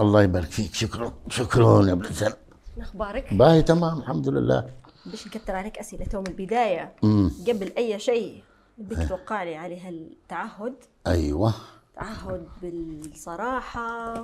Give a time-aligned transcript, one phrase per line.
[0.00, 0.74] الله يبارك فيك.
[0.74, 1.12] شكرا.
[1.28, 2.32] شكرا يا بلسان
[2.80, 4.70] أخبارك؟ باهي تمام الحمد لله.
[5.06, 6.92] باش نكتر عليك أسئلة تو من البداية.
[7.04, 8.42] امم قبل أي شيء
[8.78, 10.74] بدك توقع لي على هالتعهد
[11.06, 11.54] أيوه.
[11.94, 14.14] تعهد بالصراحة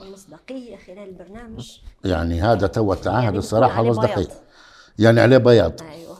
[0.00, 4.28] والمصداقيه خلال البرنامج؟ يعني هذا تو التعهد يعني الصراحة والمصداقيه
[4.98, 5.82] يعني عليه بياض.
[5.82, 6.16] أيوه.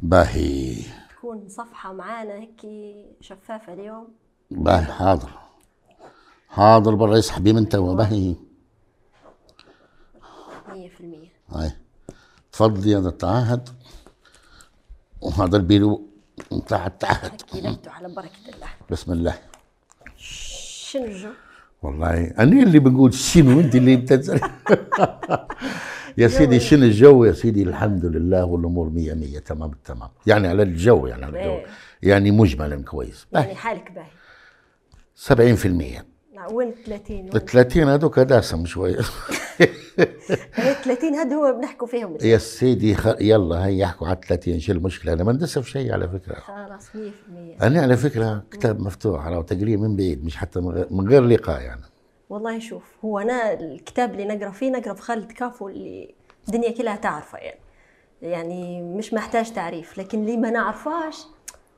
[0.00, 0.76] باهي.
[1.18, 2.60] تكون صفحة معانا هيك
[3.20, 4.08] شفافة اليوم؟
[4.50, 5.30] باهي حاضر.
[6.54, 8.34] حاضر برا يسحبي من توا باهي
[10.68, 10.74] 100%
[11.50, 11.70] هاي.
[12.52, 13.68] تفضلي هذا التعهد
[15.20, 16.08] وهذا البيلو
[16.52, 17.32] بتاع التعهد.
[17.54, 18.68] لبتوا على بركة الله.
[18.90, 19.34] بسم الله.
[20.16, 21.30] شنو الجو؟
[21.82, 24.40] والله أنا اللي بقول شنو أنت اللي بتسال
[26.18, 30.62] يا سيدي شنو الجو يا سيدي؟ الحمد لله والأمور مية مية تمام التمام يعني على
[30.62, 31.52] الجو يعني على الجو.
[31.52, 31.66] إيه.
[32.02, 33.26] يعني مجملا كويس.
[33.32, 34.10] يعني حالك باهي.
[35.16, 36.13] 70% لا،
[36.52, 38.98] وين 30 وين؟ ال 30 هذوك داسم شوية.
[40.54, 42.18] هي 30 هذا هو بنحكوا فيهم.
[42.22, 43.06] يا سيدي خ...
[43.20, 46.34] يلا هي يحكوا على 30 شو المشكلة؟ أنا ما ندسف شيء على فكرة.
[46.34, 50.86] خلاص 100% أنا على فكرة كتاب مفتوح على تقريب من بعيد مش حتى من غير,
[50.90, 51.82] من غير لقاء يعني.
[52.30, 56.14] والله شوف هو أنا الكتاب اللي نقرأ فيه نقرأ في خالد كافو اللي
[56.48, 57.60] الدنيا كلها تعرفه يعني.
[58.22, 61.26] يعني مش محتاج تعريف لكن اللي ما نعرفاش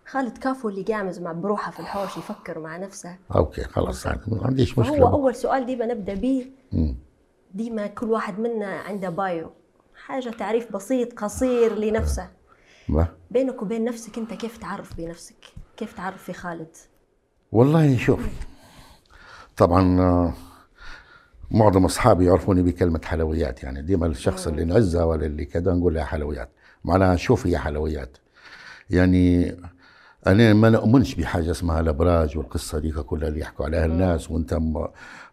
[0.06, 3.16] خالد كافو اللي قاعد مع بروحه في الحوش يفكر مع نفسه.
[3.34, 5.12] okay خلاص يعني ما عنديش مشكلة.
[5.12, 6.50] أول سؤال ديما نبدأ به.
[7.54, 9.50] ديما كل واحد منا عنده bio.
[10.04, 12.28] حاجة تعريف بسيط قصير لنفسه.
[12.88, 13.08] ما.
[13.30, 15.44] بينك وبين نفسك أنت كيف تعرف بنفسك؟
[15.76, 16.76] كيف تعرف في خالد؟
[17.52, 18.20] والله شوف
[19.56, 20.34] طبعا آه،
[21.50, 26.04] معظم أصحابي يعرفوني بكلمة حلويات يعني ديما الشخص اللي نعزه ولا اللي كذا نقول له
[26.04, 26.50] حلويات.
[26.84, 28.16] معناها شوف هي حلويات.
[28.91, 29.56] يعني
[30.26, 34.59] أنا ما نؤمنش بحاجة اسمها الأبراج والقصة ديك كلها اللي يحكوا عليها الناس وأنت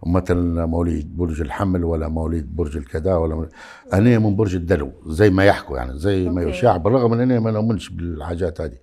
[0.06, 3.50] مثلا مواليد برج الحمل ولا مواليد برج الكذا ولا
[3.94, 6.42] أنا من برج الدلو زي ما يحكوا يعني زي ما.
[6.44, 8.78] يشاع بالرغم من اني ما نؤمنش بالحاجات هذه.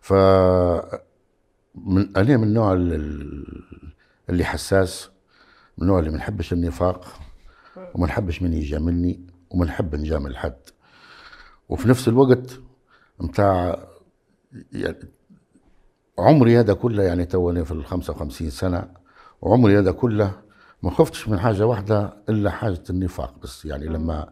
[0.00, 0.12] ف
[1.74, 3.62] من أنا من النوع ال- ال-
[4.30, 5.10] اللي حساس
[5.78, 7.04] من النوع اللي ما نحبش النفاق
[7.94, 9.20] وما نحبش من يجاملني
[9.50, 10.56] وما نحب نجامل حد
[11.68, 12.60] وفي نفس الوقت
[13.20, 13.78] متاع
[14.72, 14.96] يعني
[16.22, 18.88] عمري هذا كله يعني توني في ال 55 سنة
[19.42, 20.32] وعمري هذا كله
[20.82, 24.28] ما خفتش من حاجة واحدة إلا حاجة النفاق بس يعني لما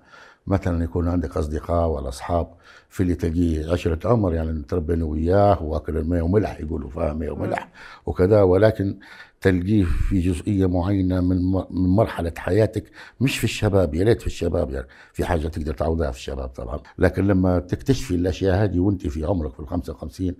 [0.50, 2.48] مثلا يكون عندك أصدقاء ولا أصحاب
[2.88, 7.32] في اللي تلاقيه عشرة عمر يعني نتربى أنا وياه وأكل الماء وملح يقولوا فيها ماء
[7.32, 7.68] وملح
[8.06, 8.42] وكذا.
[8.42, 8.98] ولكن
[9.40, 12.84] تلقيه في جزئية معينة من من مرحلة حياتك
[13.20, 16.80] مش في الشباب يا ريت في الشباب يعني في حاجة تقدر تعوضها في الشباب طبعا.
[16.98, 20.34] لكن لما تكتشفي الأشياء هذه وأنت في عمرك في ال 55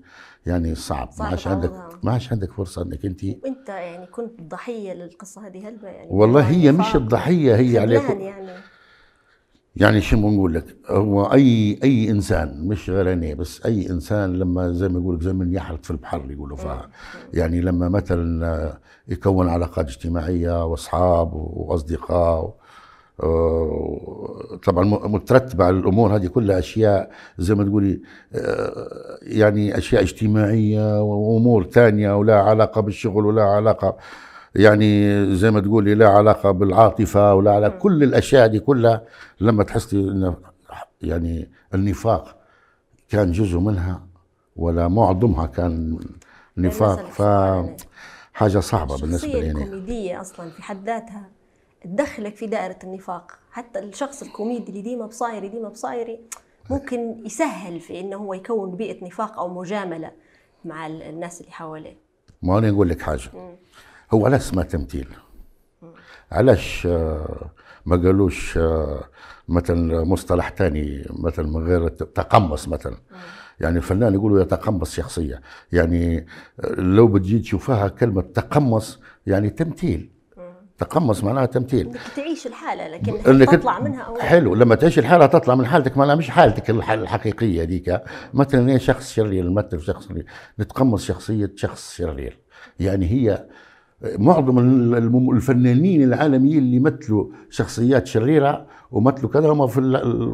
[0.46, 1.08] يعني صعب.
[1.08, 1.98] ما صعب عادش عندك تعوضها.
[2.02, 6.40] ما عادش عندك فرصة إنك أنت وأنت يعني كنت ضحية للقصة هذه هلبة يعني والله
[6.40, 8.39] هي مش النفاق الضحية هي عليك يعني.
[9.80, 14.72] يعني شو بنقول لك؟ هو أي أي إنسان مش غير أنا بس أي إنسان لما
[14.72, 16.88] زي ما يقول لك زي من يحرق في البحر يقولوا فيها.
[17.34, 22.54] يعني لما مثلا آه، يكون علاقات اجتماعية وأصحاب وأصدقاء
[23.22, 28.00] آه، طبعا مترتبة على الأمور هذه كلها أشياء زي ما تقولي
[28.34, 33.96] آه، يعني أشياء اجتماعية وأمور ثانية ولا علاقة بالشغل ولا علاقة
[34.54, 39.02] يعني زي ما تقولي لا علاقة بالعاطفة ولا على كل الأشياء دي كلها
[39.40, 40.34] لما تحسي إن
[41.02, 42.36] يعني النفاق
[43.08, 44.06] كان جزء منها
[44.56, 45.98] ولا معظمها كان
[46.56, 47.22] نفاق ف
[48.32, 49.50] حاجة صعبة بالنسبة لي.
[49.50, 49.60] أنا.
[49.60, 51.28] الكوميدية أصلا في حد ذاتها
[51.84, 53.32] تدخلك في دائرة النفاق.
[53.52, 56.20] حتى الشخص الكوميدي اللي ديما بصايري ديما بصايري
[56.70, 60.10] ممكن يسهل في إنه هو يكون بيئة نفاق أو مجاملة
[60.64, 61.96] مع ال- الناس اللي حواليه.
[62.42, 63.30] ما أنا أقول لك حاجة.
[64.14, 65.08] هو علاش اسمه تمثيل
[66.32, 67.50] علاش آه،
[67.86, 69.04] ما قالوش آه،
[69.48, 72.96] مثلا مصطلح تاني مثلا من غير تقمص مثلا.
[73.60, 75.40] يعني الفنان يقولوا يتقمص شخصية.
[75.72, 76.26] يعني
[76.60, 80.10] آه، لو بتجي تشوفها كلمة تقمص يعني تمثيل
[80.78, 84.98] تقمص معناها تمثيل إنك تعيش الحالة لكن إنك تطلع منها أو لا؟ حلو لما تعيش
[84.98, 88.00] الحالة تطلع من حالتك معناها مش حالتك الح- الحقيقية ديك
[88.34, 90.26] مثلا شخص شرير نمثل شخص شرير.
[90.60, 92.38] نتقمص شخصية شخص شرير.
[92.80, 93.46] يعني هي
[94.02, 94.58] معظم
[95.32, 99.80] الفنانين العالميين اللي مثلوا شخصيات شريرة ومثلوا كذا هم في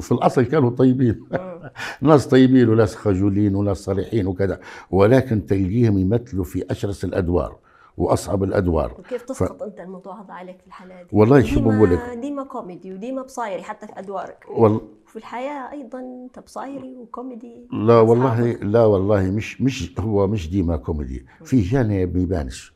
[0.01, 1.25] في الأصل كانوا طيبين.
[2.01, 4.61] ناس طيبين وناس خجولين وناس صريحين وكذا
[4.91, 7.57] ولكن تلقيهم يمثلوا في أشرس الأدوار
[7.97, 8.95] وأصعب الأدوار.
[8.99, 12.95] وكيف تسقط أنت الموضوع هذا عليك في الحالة دي والله شو بقول لك ديما كوميدي
[12.95, 14.45] وديما بصايري حتى في أدوارك.
[14.57, 17.67] وال وفي الحياة أيضا أنت بصايري وكوميدي.
[17.73, 18.53] لا والله.
[18.53, 21.27] لا والله مش مش هو مش ديما كوميدي.
[21.45, 22.76] في جانب ما يبانش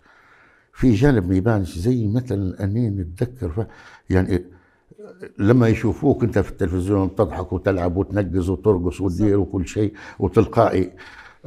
[0.81, 3.67] في جانب ما يبانش زي مثلا أني نتذكر
[4.11, 4.45] يعني
[5.39, 10.93] لما يشوفوك أنت في التلفزيون تضحك وتلعب وتنقز وترقص وتدير وكل شيء وتلقائي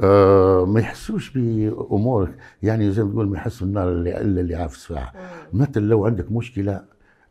[0.00, 2.34] آه ما يحسوش بأمورك.
[2.62, 5.12] يعني زي ما تقول ما يحسوا النار اللي إلا اللي عافس فيها
[5.52, 6.84] مثل لو عندك مشكلة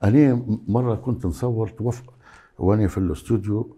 [0.03, 2.01] أنا مرة كنت نصور توفى
[2.59, 3.75] وأنا في الأستوديو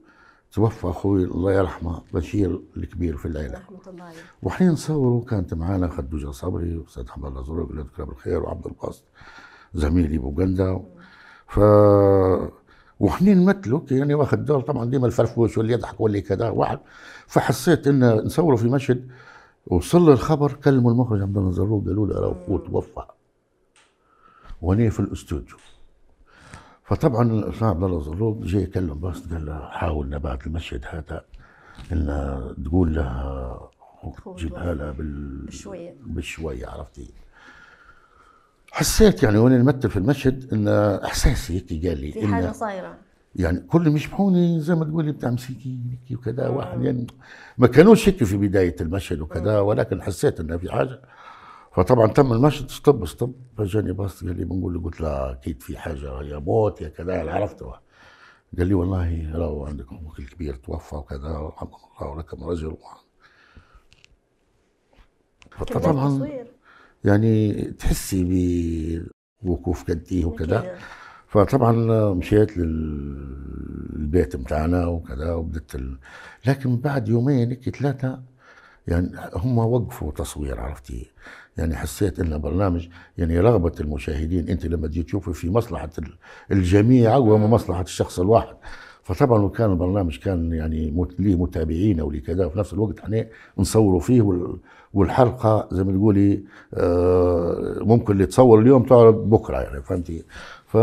[0.56, 3.54] توفى أخوي الله يرحمه بشير الكبير في العيلة.
[3.54, 4.12] رحمة الله
[4.44, 9.04] وحين نصوروا كانت معانا خدوجة صبري واستاذ حمد الله زروق الله يذكره بالخير وعبد الباسط
[9.74, 10.84] زميلي بوغندا
[11.48, 11.60] ف
[13.00, 16.80] وحنين نمثلوا يعني واخد دور طبعا ديما الفرفوش واللي يضحك واللي كذا واحد.
[17.28, 19.07] فحسيت إن نصوروا في مشهد
[19.68, 23.06] وصل الخبر كلموا المخرج عبد الله زروق قالوا له راه فوت توفى.
[24.62, 25.57] وأنا في الأستوديو.
[26.86, 31.26] فطبعا الاستاذ عبد الله زروق جاي يكلم باص قال له حاول بعد المشهد هذا
[31.92, 32.06] إن
[32.66, 33.60] تقول لها
[34.36, 35.46] تجيبها لها بال...
[35.46, 35.96] بشوية.
[36.06, 37.14] بشوية عرفتي؟
[38.72, 40.68] حسيت يعني وأنا نمثل في المشهد إن
[41.06, 42.98] احساسي هيك قال لي في حاجة صايرة.
[43.36, 47.08] يعني كل اللي يشبحوني زي ما تقولي بتاع مسكين وكذا واحد يعني
[47.58, 51.02] ما كانوش هيك في بداية المشهد وكذا ولكن حسيت إنه في حاجة.
[51.75, 53.36] فطبعا تم المشهد ستوب ستوب.
[53.57, 57.31] فجاني باص قال لي بنقول له قلت له أكيد في حاجة يا موت يا كذا
[57.31, 57.74] عرفته
[58.57, 61.69] قال لي والله لو عندك أخوك الكبير توفى وكذا رحمه
[62.01, 62.77] الله ولكم رجل
[65.51, 66.30] فطبعا
[67.04, 69.04] يعني تحسي
[69.42, 70.78] بوقوف جدي وكذا.
[71.28, 71.74] فطبعا
[72.13, 75.98] مشيت للبيت بتاعنا وكذا وبدت ال...
[76.45, 78.21] لكن بعد يومين هيك ثلاثة
[78.88, 81.12] يعني هم وقفوا تصوير عرفتي.
[81.57, 82.88] يعني حسيت ان برنامج
[83.18, 86.18] يعني رغبة المشاهدين أنت لما تجي تشوفي في مصلحة ال-
[86.52, 88.56] الجميع من مصلحة الشخص الواحد.
[89.04, 93.25] فطبعا وكان البرنامج كان يعني ليه متابعين ولي كذا وفي نفس الوقت إحنا
[93.57, 94.57] نصوروا فيه وال-
[94.94, 96.44] والحلقة زي ما تقولي
[96.74, 100.24] آه، ممكن اللي تصور اليوم تعرض بكرة يعني فهمتي؟
[100.68, 100.78] ف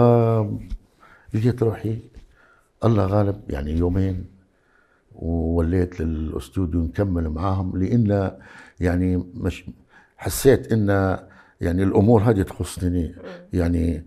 [1.35, 1.99] جيت روحي
[2.85, 4.25] الله غالب يعني يومين
[5.15, 8.31] ووليت للأستوديو نكمل معاهم لأن
[8.81, 9.65] يعني مش
[10.23, 11.19] حسيت إن
[11.61, 13.15] يعني الأمور هذه تخصني.
[13.53, 14.05] يعني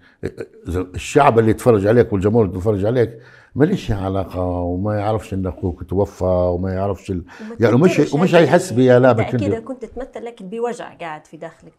[0.68, 3.20] الشعب اللي يتفرج عليك والجمهور اللي يتفرج عليك
[3.56, 7.24] ماليش علاقة وما يعرفش إن أخوك توفى وما يعرفش ال...
[7.60, 11.38] يعني تقدرش ومش هيك- هيحس بيا لا انت أكيد كنت تمثل لكن بوجع قاعد في
[11.38, 11.74] داخلك.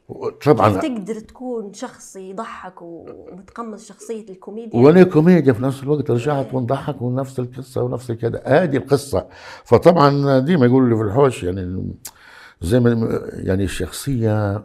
[0.44, 0.80] طبعا.
[0.80, 7.38] تقدر تكون شخص يضحك ومتقمص شخصية الكوميديا؟ وأنا كوميديا في نفس الوقت رجعت ونضحك ونفس
[7.38, 9.26] القصة ونفس كذا هذه القصة.
[9.64, 11.92] فطبعا ديما يقولوا لي في الحوش يعني
[12.60, 14.64] زي ما يعني الشخصية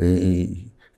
[0.00, 0.48] إيه،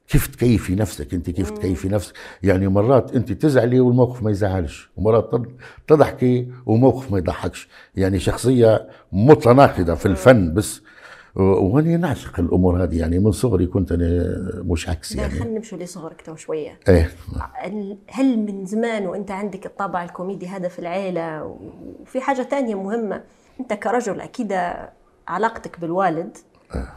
[0.08, 5.31] كيف تكيفي نفسك انت؟ كيف تكيفي نفسك؟ يعني مرات انت تزعلي والموقف ما يزعلش ومرات
[5.32, 5.49] تض-
[5.88, 7.69] تضحكي وموقف ما يضحكش.
[7.96, 10.82] يعني شخصية متناقضة في الفن بس
[11.37, 12.99] وأنا نعشق الأمور هذه.
[12.99, 15.31] يعني من صغري كنت أنا مش عكس يعني.
[15.31, 16.79] خلينا نمشوا لصغرك تو شوية.
[16.88, 17.11] إيه.
[18.11, 21.44] هل من زمان وأنت عندك الطابع الكوميدي هذا في العيلة؟
[22.02, 23.22] وفي حاجة تانية مهمة.
[23.61, 24.52] أنت كرجل أكيد
[25.28, 26.37] علاقتك بالوالد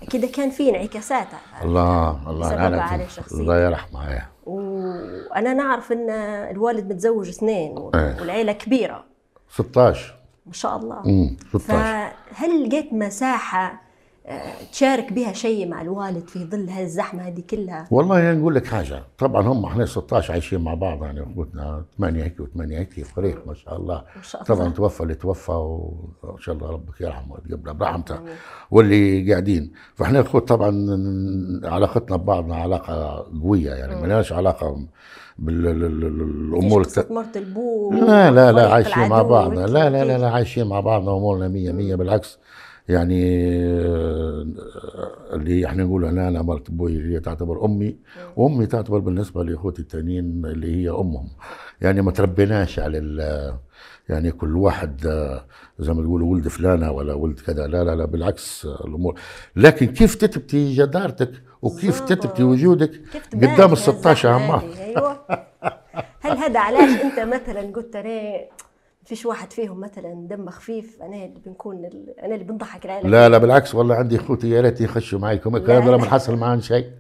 [0.02, 1.28] أكيد كان في انعكاسات
[1.64, 2.80] الله الله يعلم.
[2.80, 3.32] على شخصيتك.
[3.42, 4.30] الله يرحمه إيه.
[4.46, 6.10] وأنا نعرف إن
[6.52, 8.18] الوالد متزوج اثنين إيه.
[8.20, 9.04] والعيلة كبيرة
[9.50, 10.16] 16
[10.46, 11.60] ما شاء الله امم 16
[12.34, 13.82] فهل لقيت مساحة
[14.72, 18.68] تشارك بها شيء مع الوالد في ظل هذه الزحمه هذه كلها؟ والله يعني نقول لك
[18.68, 19.04] حاجة.
[19.18, 23.54] طبعا هم إحنا 16 عايشين مع بعض يعني أخوتنا ثمانية هيك وثمانية هيك فريق ما
[23.54, 24.04] شاء الله.
[24.16, 24.56] ما شاء الله.
[24.56, 28.20] طبعا توفى اللي توفى وإن شاء الله ربك يرحمه ويتقبله برحمته.
[28.72, 29.72] واللي قاعدين.
[29.96, 30.72] فإحنا أخوت طبعا
[31.64, 34.86] علاقتنا ببعضنا علاقة قوية يعني ما لناش علاقة
[35.40, 39.68] بالامور قصة مرت البو لا لا لا عايشين مع بعضنا.
[39.68, 42.40] لا لا لا؟ لا عايشين مع بعضنا أمورنا مية مية بالعكس.
[42.90, 44.46] يعني آه،
[45.34, 47.96] اللي إحنا نقول أنا أنا مرت أبوي اللي هي تعتبر أمي.
[48.36, 51.28] وأمي تعتبر بالنسبة لإخوتي التانيين اللي هي أمهم.
[51.82, 53.54] يعني ما تربيناش على ال-
[54.10, 55.46] يعني كل واحد آه،
[55.80, 57.68] زي ما تقولوا ولد فلانة ولا ولد كذا.
[57.68, 59.20] لا لا لا بالعكس آه، الأمور.
[59.56, 61.32] لكن كيف تثبتي جدارتك
[61.62, 62.00] وكيف.
[62.00, 62.92] تثبتي وجودك
[63.34, 65.20] قدام ال في 16 هالزحمة عمار؟ أيوه.
[66.22, 68.46] هل هذا علاش أنت مثلا قلت أنا
[69.10, 73.30] فيش واحد فيهم مثلا دمه خفيف أنا اللي بنكون ال- أنا اللي بنضحك العيلة لا
[73.30, 75.98] لا بالعكس والله عندي إخوتي يا ريت يخشوا معي كم كان لا.
[75.98, 76.92] ما حصل معهم شيء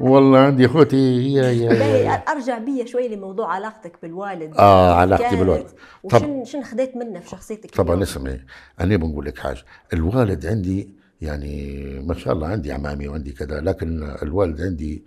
[0.00, 2.10] والله عندي إخوتي يا يا يا.
[2.12, 5.66] أرجع بيا شوي لموضوع علاقتك بالوالد آه، علاقتي بالوالد.
[6.02, 8.40] وشن شن خديت منه في شخصيتك طبعا؟ اسمعي
[8.80, 10.88] أنا بنقول لك حاجة الوالد عندي
[11.20, 15.04] يعني ما شاء الله عندي عمامي وعندي كذا لكن الوالد عندي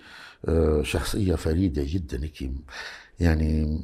[0.48, 2.30] آه، شخصية فريدة جدا
[3.20, 3.80] يعني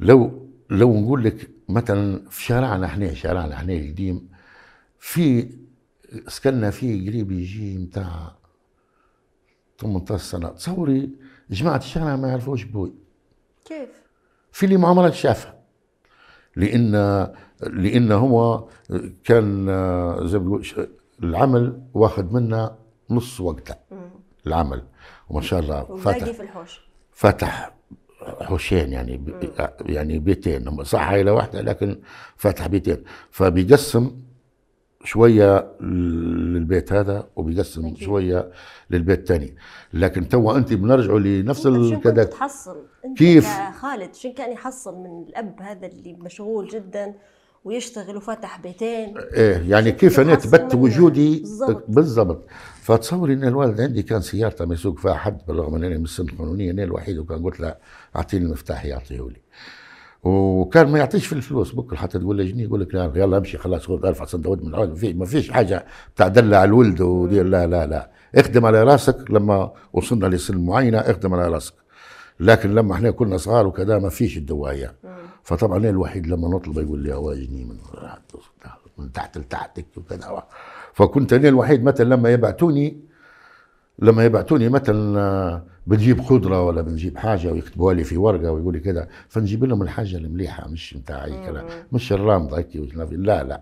[0.00, 4.28] لو لو نقول لك مثلا في شارعنا إحنا شارعنا إحنا القديم
[4.98, 5.50] في
[6.28, 8.36] سكننا فيه قريب يجي متاع
[9.78, 10.48] 18 سنة.
[10.48, 11.10] تصوري
[11.50, 12.94] جماعة الشارع ما يعرفوش بوي.
[13.64, 13.88] كيف؟
[14.52, 15.60] في اللي ما عمرك شافها
[16.56, 16.92] لأن
[17.60, 18.68] لأن هو
[19.24, 19.66] كان
[20.28, 20.40] زي
[21.22, 22.78] العمل واخد منا
[23.10, 23.74] نص وقته.
[24.46, 24.82] العمل.
[25.28, 26.30] وما شاء الله فتح.
[26.30, 26.80] في الحوش.
[27.12, 27.74] فتح.
[28.40, 29.52] حوشين يعني ب-
[29.86, 30.84] يعني بيتين.
[30.84, 31.98] صح عائله واحدة لكن
[32.36, 33.02] فتح بيتين.
[33.30, 34.16] فبيقسم
[35.04, 37.98] شوية للبيت هذا وبيقسم أكيد.
[37.98, 38.50] شوية
[38.90, 39.54] للبيت الثاني
[39.92, 43.48] لكن تو أنت بنرجعوا لنفس الكذا تحصل؟ أنت كيف؟
[43.80, 47.14] خالد شو كان يحصل من الأب هذا اللي مشغول جدا؟
[47.64, 49.14] ويشتغل وفتح بيتين.
[49.18, 50.74] إيه يعني كيف أنا اثبت.
[50.74, 51.44] وجودي؟
[51.88, 52.46] بالضبط.
[52.82, 56.24] فتصوري إن الوالد عندي كان سيارته ما يسوق فيها حد بالرغم إن أنا من السن
[56.28, 57.74] القانونية أنا الوحيد وكان قلت له
[58.16, 59.40] أعطيني المفتاح يعطيه لي.
[60.22, 63.58] وكان ما يعطيش في الفلوس بكرة حتى تقول له جنيه يقول لك لا يلا امشي
[63.58, 64.88] خلاص خذ أرفع صندوق من العود.
[64.88, 68.10] ما في ما فيش حاجة بتاع دلع الولد ودير لا لا لا.
[68.34, 71.74] اخدم على راسك لما وصلنا لسن معينة اخدم على راسك.
[72.40, 74.94] لكن لما إحنا كنا صغار وكذا ما فيش الدواية.
[75.50, 77.76] فطبعا أنا الوحيد لما نطلب يقول لي اواجني من
[78.98, 80.42] من تحت لتحتك وكذا
[80.94, 83.00] فكنت أنا الوحيد مثلا لما يبعتوني
[83.98, 88.80] لما يبعتوني مثلا آه، بنجيب خضرة ولا بنجيب حاجة ويكتبوها لي في ورقة ويقول لي
[88.80, 92.76] كذا فنجيب لهم الحاجة المليحة مش بتاع أي كلام مش الرامضه هيك
[93.12, 93.60] لا لا.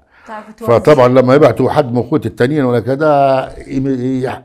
[0.57, 3.53] فطبعا لما يبعتوا حد من أخوتي التانيين ولا كذا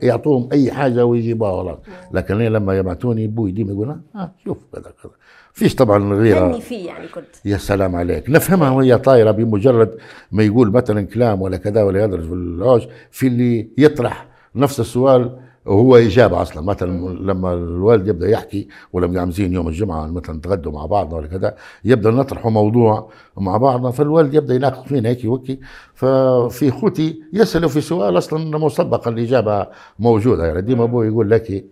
[0.02, 1.78] يعطوهم أي حاجة ويجيبوها
[2.12, 5.12] لكن لما يبعتوني أبوي ديما يقول آه شوف كذا كذا
[5.54, 7.26] فيش طبعا غيره هني فيه يعني كنت.
[7.44, 8.30] يا سلام عليك.
[8.30, 9.96] نفهمها وهي طايرة بمجرد
[10.32, 15.38] ما يقول مثلا كلام ولا كذا ولا يدرس في العوش في اللي يطرح نفس السؤال
[15.66, 16.62] وهو إجابة أصلا.
[16.62, 21.54] مثلا لما الوالد يبدأ يحكي ولا مقامزين يوم الجمعة مثلا نتغدوا مع بعضنا ولا كذا
[21.84, 25.60] يبدأ نطرحوا موضوع مع بعضنا فالوالد يبدأ يناقش فينا هيك وكي
[25.94, 29.66] ففي اخوتي يسألوا في سؤال أصلا مسبقا الإجابة
[29.98, 30.46] موجودة.
[30.46, 31.64] يعني ديما أبوي يقول لك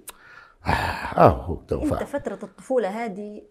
[0.67, 3.43] آه انت توفى فترة الطفولة هذه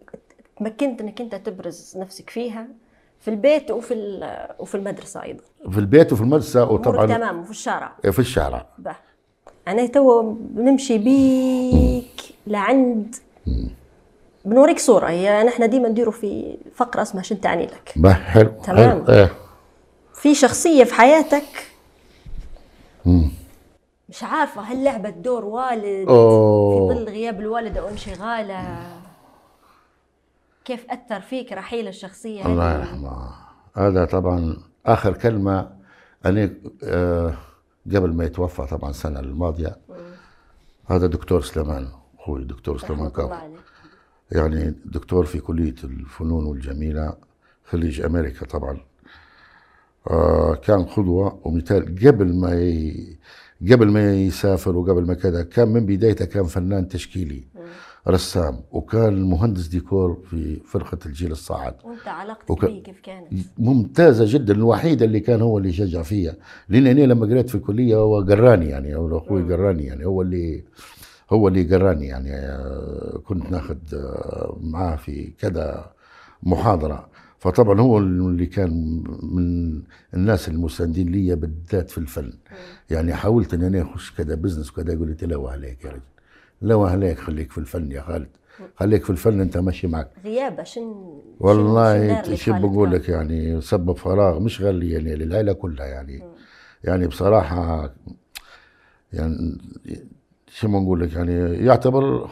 [0.60, 2.68] تمكنت انك انت تبرز نفسك فيها
[3.20, 3.94] في البيت وفي
[4.60, 5.44] وفي المدرسة أيضا.
[5.72, 7.92] في البيت وفي المدرسة وطبعا تمام وفي الشارع.
[8.12, 8.66] في الشارع.
[8.78, 8.96] به
[9.68, 13.16] يعني تو بنمشي بيك لعند.
[14.46, 18.14] بنوريك صورة هي نحن ديما نديروا في فقرة اسمها شن تعني لك.
[18.14, 19.06] حلو تمام.
[19.06, 19.16] حلو.
[19.16, 19.32] إيه.
[20.14, 21.44] في شخصية في حياتك.
[24.12, 26.90] مش عارفة هل لعبت دور والد أوه.
[26.90, 28.88] في ظل غياب الوالد أو انشغاله؟
[30.66, 33.30] كيف أثر فيك رحيل الشخصية؟ الله يرحمه.
[33.76, 35.72] هذا طبعا آخر كلمة.
[36.26, 36.54] أنا
[36.84, 37.34] آه،
[37.96, 39.78] قبل ما يتوفى طبعا السنة الماضية.
[40.88, 41.88] هذا دكتور سليمان
[42.20, 43.32] أخوي دكتور سليمان كاف
[44.32, 47.14] يعني دكتور في كلية الفنون والجميلة
[47.66, 48.78] خريج أمريكا طبعا.
[50.10, 53.18] آه كان قدوه ومثال قبل ما ي...
[53.72, 57.44] قبل ما يسافر وقبل ما كذا كان من بدايته كان فنان تشكيلي
[58.08, 61.74] رسام وكان مهندس ديكور في فرقة الجيل الصاعد.
[61.84, 63.28] وانت علاقتك وك- بيه كيف كانت؟
[63.58, 66.36] ممتازة جدا الوحيده اللي كان هو اللي يشجع فيها.
[66.70, 70.64] لأن أنا لما قريت في الكلية هو قراني يعني هو أخوي قراني يعني هو اللي
[71.32, 72.32] هو اللي قراني يعني.
[73.26, 75.92] كنت ناخذ آه، معاه في كذا
[76.44, 77.10] محاضرة.
[77.42, 79.82] فطبعا هو اللي كان من
[80.14, 82.34] الناس المساندين لي بالذات في الفن.
[82.90, 86.02] يعني حاولت إن أنا أخش كذا بزنس وكذا يقول لي لا عليك يا رجل
[86.62, 88.28] لا عليك خليك في الفن يا خالد.
[88.76, 90.12] خليك في الفن أنت ماشي معك.
[90.24, 95.86] غيابة شن والله شو بقول؟ لك يعني سبب فراغ مش غير لي يعني للعيلة كلها
[95.86, 96.24] يعني.
[96.84, 97.94] يعني بصراحة
[99.14, 99.58] يعني
[100.48, 102.30] شو ما نقول لك يعني يعتبر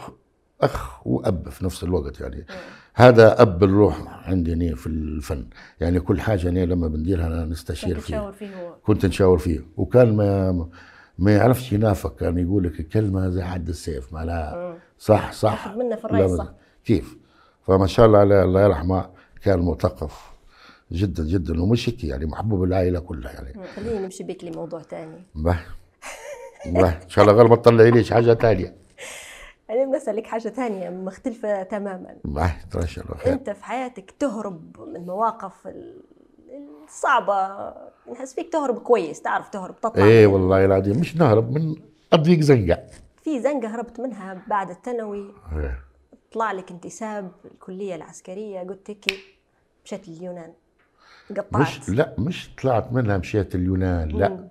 [0.61, 2.45] أخ وأب في نفس الوقت يعني.
[2.99, 5.45] هذا أب الروح عندي في الفن.
[5.81, 8.75] يعني كل حاجة أنا لما بنديرها أنا نستشير كنت فيه هو.
[8.83, 9.59] كنت نشاور فيه.
[9.77, 10.69] وكان ما
[11.19, 12.15] ما يعرفش ينافق.
[12.15, 14.13] كان يقول لك الكلمة زي حد السيف.
[14.13, 15.75] معناها صح صح.
[15.75, 16.53] منه في الرأي لا، الصح.
[16.85, 17.17] كيف؟
[17.67, 19.09] فما شاء الله عليه الله يرحمه
[19.43, 20.31] كان مثقف
[20.91, 21.61] جدا جدا.
[21.61, 23.53] ومش هيك يعني محبوب العائلة كلها يعني.
[23.75, 24.81] خليني نمشي بيك لموضوع
[25.35, 25.59] به
[26.65, 28.78] إن شاء الله غير ما تطلعي ليش حاجة ثانية
[29.69, 32.15] أنا بسألك حاجة تانية مختلفة تماما.
[33.33, 36.01] أنت في حياتك تهرب من مواقف ال-
[36.83, 37.73] الصعبة.
[38.11, 41.75] نحس فيك تهرب كويس تعرف تهرب تطلع من- والله العظيم مش نهرب من
[42.13, 42.83] اضيق زنقة.
[43.23, 45.33] في زنقة هربت منها بعد الثانوي.
[45.55, 45.79] إيه.
[46.31, 49.05] طلع لك انتساب الكلية العسكرية قلت هيك
[49.85, 50.53] مشيت لليونان.
[51.37, 51.61] قطعت.
[51.61, 54.47] مش لا مش طلعت منها مشيت اليونان لا.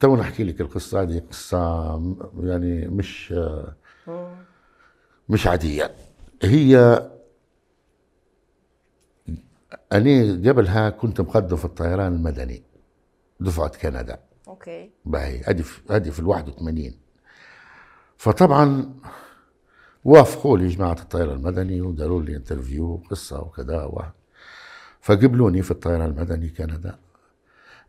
[0.00, 3.34] تو نحكي لك القصة هذه قصة م- يعني مش
[5.28, 5.94] مش عادية.
[6.42, 6.76] هي
[9.92, 12.62] أنا قبلها كنت مقدم في الطيران المدني
[13.40, 14.18] دفعة كندا.
[14.48, 14.90] okay.
[15.04, 16.92] باهي هذه في هذه في ال 81
[18.16, 18.94] فطبعا
[20.04, 24.02] وافقوا لي جماعة الطيران المدني وداروا لي interview قصة وكذا و...
[25.00, 26.98] فقبلوني في الطيران المدني كندا.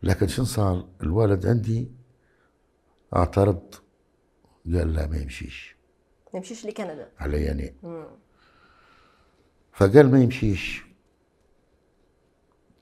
[0.04, 1.92] لكن شن صار؟ الوالد عندي
[3.16, 3.76] اعترض
[4.66, 5.75] قال لا ما يمشيش.
[6.36, 7.08] ما يمشيش لكندا.
[7.20, 7.74] علي يعني.
[9.74, 10.84] فقال ما يمشيش.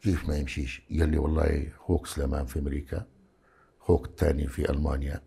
[0.01, 3.05] كيف ما يمشيش؟ قال لي والله أخوك سليمان في أمريكا
[3.81, 5.21] أخوك الثاني في ألمانيا.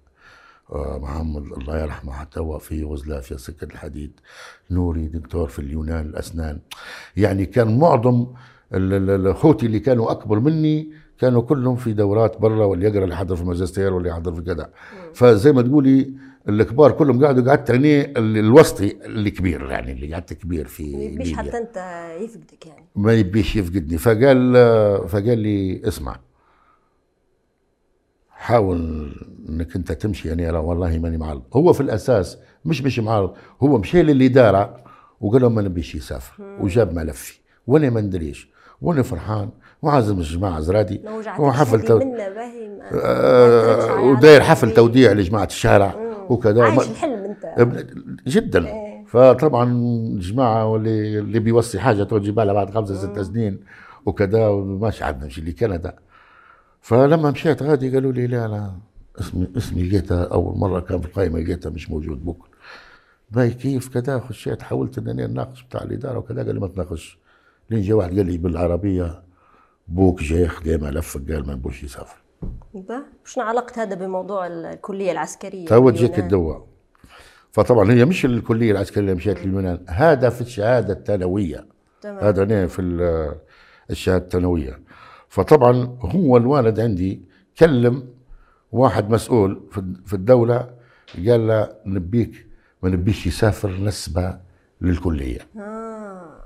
[0.73, 4.21] آه، محمد الله يرحمه حتى هو في يوغوسلافيا سكة الحديد.
[4.71, 6.61] نوري دكتور في اليونان الأسنان.
[7.17, 8.27] يعني كان معظم
[8.75, 13.15] ال- ال- الاخوتي اللي كانوا أكبر مني كانوا كلهم في دورات برا واللي يقرأ اللي
[13.15, 14.73] يحضر في الماجستير واللي يحضر في كذا.
[15.15, 16.15] فزي ما تقولي
[16.49, 21.33] الكبار كلهم قعدوا قعدت يعني ال- الوسطي الكبير يعني اللي قعدت كبير في ما يبيش.
[21.35, 21.77] حتى انت
[22.21, 22.85] يفقدك يعني.
[22.97, 23.99] ما يبيش يفقدني.
[23.99, 24.53] فقال
[25.09, 26.17] فقال لي اسمع
[28.31, 29.11] حاول
[29.49, 33.79] انك انت تمشي يعني لا والله ماني معارض هو في الأساس مش مش معارض هو
[33.79, 34.85] مشي للإدارة
[35.21, 37.39] وقال لهم ما نبيش يسافر وجاب ملفي.
[37.67, 38.49] وأنا ما ندريش
[38.83, 39.51] وأنا فرحان
[39.83, 41.01] وعازم الجماعة زرادي
[41.39, 42.01] وحفل تو...
[42.93, 44.75] آه وداير حفل.
[44.75, 46.06] توديع لجماعة الشارع.
[46.31, 46.63] وكذا.
[46.63, 47.87] عايش الحلم أنت.
[48.27, 48.67] جدا.
[48.67, 49.05] إيه.
[49.07, 53.61] فطبعا الجماعة واللي اللي بيوصي حاجة توجي بالها بعد خمسة ست سنين
[54.07, 55.97] وكذا وماشي عاد نمشي لكندا.
[56.81, 58.71] فلما مشيت غادي قالوا لي لا لا
[59.21, 62.49] اسمي اسمي لقيتها أول مرة كان في القائمه لقيتها مش موجود بكره
[63.31, 67.19] باي كيف كذا خشيت حاولت إنني أناقش بتاع الإدارة وكذا قال لي ما تناقش.
[67.71, 69.23] لين جا واحد قال لي بالعربية
[69.89, 72.17] بوك جاي ياخذ ملف قال ما نبوش يسافر.
[73.25, 76.67] شنو علاقة هذا بموضوع الكلية العسكرية توجهك باليونان؟ الدواء.
[77.53, 81.67] فطبعا هي مش الكلية العسكرية اللي مشيت لليونان هذا في الشهادة الثانوية.
[82.01, 82.25] تمام.
[82.25, 83.35] هذا أنا في ال-
[83.91, 84.81] الشهادة الثانوية.
[85.29, 87.21] فطبعا هو الوالد عندي
[87.59, 88.09] كلم
[88.73, 89.63] واحد مسؤول
[90.07, 90.71] في الدولة
[91.27, 92.47] قال له نبيك
[92.83, 94.39] ما نبيش يسافر نسبة
[94.81, 95.41] للكلية.
[95.59, 96.37] آه.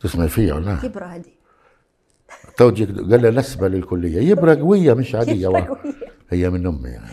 [0.00, 1.33] تسمع فيها ولا؟ لا؟ كبرة هذه.
[2.56, 4.30] توجهك قال له نسبة للكلية.
[4.30, 5.66] يبرى قويه مش عادية.
[6.30, 7.06] هي من أمي يعني.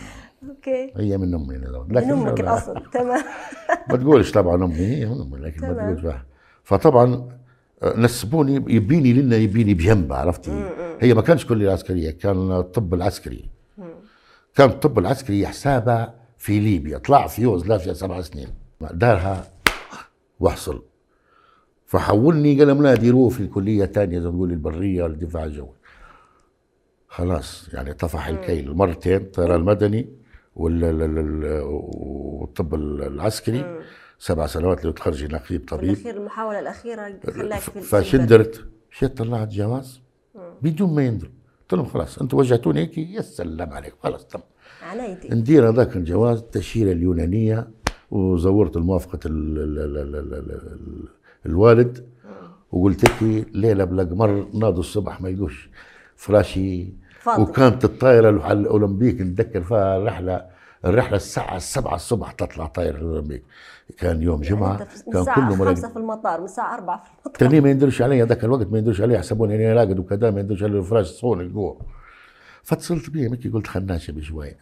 [0.48, 0.92] أوكي.
[0.96, 1.84] هي من أمي أنا.
[1.88, 2.82] من أمك لا- الأصل.
[2.92, 3.24] تمام.
[3.90, 5.94] ما تقولش طبعا أمي هي من أمي لكن ما.
[5.94, 6.14] تقولش.
[6.64, 7.28] فطبعا
[7.82, 10.70] آه، نسبوني يبيني لنا يبيني بجنبها عرفتي؟
[11.00, 13.50] هي ما كانش كلية عسكرية كان الطب العسكري.
[14.54, 16.98] كان الطب العسكري حسابها في ليبيا.
[16.98, 18.48] طلع في يوغوسلافيا سبع سنين.
[18.80, 19.44] دارها
[20.40, 20.82] واحصل
[21.92, 25.74] فحولني قال لهم لا ديروه في الكلية الثانية زي ما تقول البرية ولا الدفاع الجوي.
[27.08, 30.08] خلاص يعني طفح الكيل مرتين الطيران المدني
[30.56, 33.80] وال- ال- ال- ال- والطب العسكري.
[34.18, 35.90] سبع سنوات لو تخرجي نقيب طبيب.
[35.92, 40.00] بالاخير المحاولة الأخيرة خلاك في فشندرت مشيت طلعت جواز؟
[40.62, 43.96] بدون ما يندر قلت لهم خلاص أنتم وجهتوني هيك؟ يا سلام عليكم.
[44.02, 44.40] خلاص تم
[44.82, 47.68] عنايتي ندير هذاك الجواز التأشيرة اليونانية
[48.10, 51.08] وزورت الموافقة ال ال ال ال ال ال ال
[51.46, 52.06] الوالد
[52.72, 55.70] وقلت لك ليلة بلا قمر ناضوا الصبح ما يلقوش
[56.16, 57.42] فراشي فاضي.
[57.42, 60.46] وكانت الطائرة الح- الأولمبيك نتذكر فيها الرحلة
[60.84, 63.42] الرحلة الساعة السبعة الصبح تطلع طائرة الأولمبيك.
[63.98, 67.04] كان يوم جمعة أنت في- من كان كله مرقد خمسة في المطار من الساعة أربعة
[67.04, 67.34] في المطار.
[67.34, 70.62] تاني ما يندرش علي هذاك الوقت ما يندرش علي يحسبوني أني راقد وكذا ما يندرش
[70.62, 71.80] علي الفراش صون الجوع
[72.62, 74.56] فاتصلت بيه مكي قلت خناشه بشوية.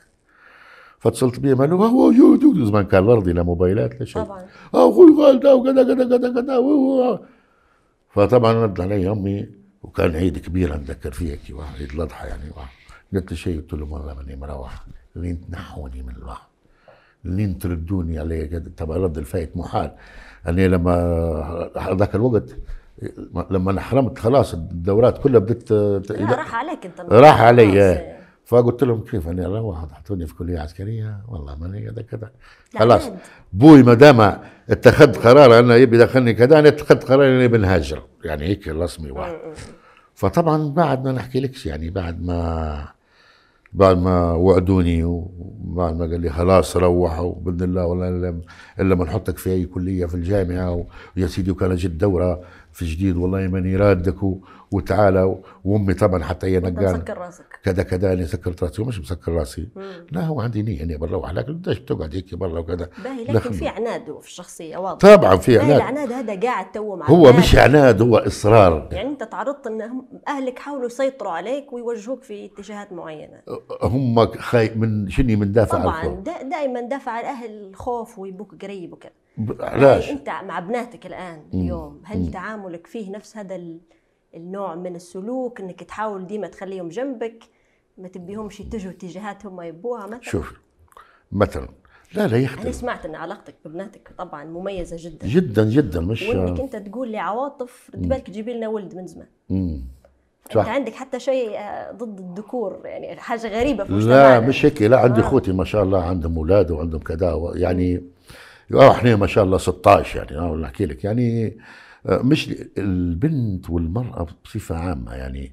[1.00, 4.22] فاتصلت بيه قال له هو موجود زمان كان الارضي لا موبايلات لا شيء.
[4.22, 4.44] طبعا.
[4.74, 7.18] أخوي خالده وكذا كذا كذا كذا
[8.10, 9.48] فطبعا رد علي أمي
[9.82, 12.42] وكان عيد كبير أتذكر فيه واحد عيد الأضحى يعني.
[13.14, 14.84] قلت له شيء قلت له والله ماني مروح
[15.16, 16.46] لين تنحوني من الواحد
[17.24, 19.90] لين تردوني علي طبعا رد الفايت محال.
[20.48, 22.56] أنا لما ذاك الوقت
[23.50, 25.72] لما أنا حرمت خلاص الدورات كلها بدت
[26.20, 27.00] راح عليك أنت.
[27.12, 28.19] راح علي.
[28.50, 31.20] فقلت لهم كيف أني أروح حطوني في كلية عسكرية.
[31.28, 32.30] والله ماني كذا كذا
[32.74, 33.10] لا خلاص.
[33.52, 34.38] بوي ما دام
[34.70, 39.34] اتخذت قرار أنه يبي يدخلني كذا أنا اتخذت قرار أني بنهاجر يعني هيك رسمي واحد.
[40.14, 42.88] فطبعا بعد ما نحكي لكش يعني بعد ما
[43.72, 48.40] بعد ما وعدوني وبعد ما قال لي خلاص روحوا بإذن الله ولا
[48.80, 50.86] إلا ما نحطك في أي كلية في الجامعة
[51.16, 52.40] ويا سيدي وكان جت دورة.
[52.72, 54.16] في جديد والله ماني رادك
[54.72, 57.60] وتعالى وأمي طبعا حتى هي نقال مسكر راسك.
[57.62, 59.68] كذا كذا أنا سكرت راسي ومش مسكر راسي.
[60.12, 63.52] لا هو عندي نية اني بروح لكن ليش بتقعد هيك برا وكذا؟ باهي لكن.
[63.52, 64.98] في عناد في الشخصية واضح.
[64.98, 65.76] طبعا في عناد.
[65.76, 67.32] العناد هذا قاعد تو مع هو.
[67.32, 68.88] مش عناد هو إصرار.
[68.92, 73.42] يعني أنت تعرضت إن أهلك حاولوا يسيطروا عليك ويوجهوك في اتجاهات معينة.
[73.82, 79.12] هم خاي من شني من دافع طبعا دائما دافع الأهل الخوف ويبوك قريب وكذا.
[79.60, 83.80] علاش انت مع ابناتك الآن اليوم هل تعاملك فيه نفس هذا ال-
[84.34, 87.44] النوع من السلوك انك تحاول ديما تخليهم جنبك
[87.98, 90.60] ما تبيهمش يتجهوا اتجاهات هم يبوها مثلا؟ شوف
[91.32, 91.68] مثلا
[92.14, 95.26] لا لا أنا يختلف سمعت إن علاقتك ببناتك طبعا مميزة جدا.
[95.26, 99.26] جدا جدا مش وإنك أنت تقول لي عواطف رد بالك تجيبي لنا ولد من زمان.
[99.50, 99.84] مم.
[100.46, 100.68] أنت صح.
[100.68, 104.82] عندك حتى شيء آه، ضد الذكور يعني حاجة غريبة في لا مش هيك.
[104.82, 105.24] لا عندي آه.
[105.24, 108.02] أخوتي ما شاء الله عندهم أولاد وعندهم كذا يعني
[108.74, 111.04] إحنا ما شاء الله 16 يعني آه ولا أحكي لك.
[111.04, 111.56] يعني
[112.06, 115.52] آه، مش البنت والمرأة بصفة عامة يعني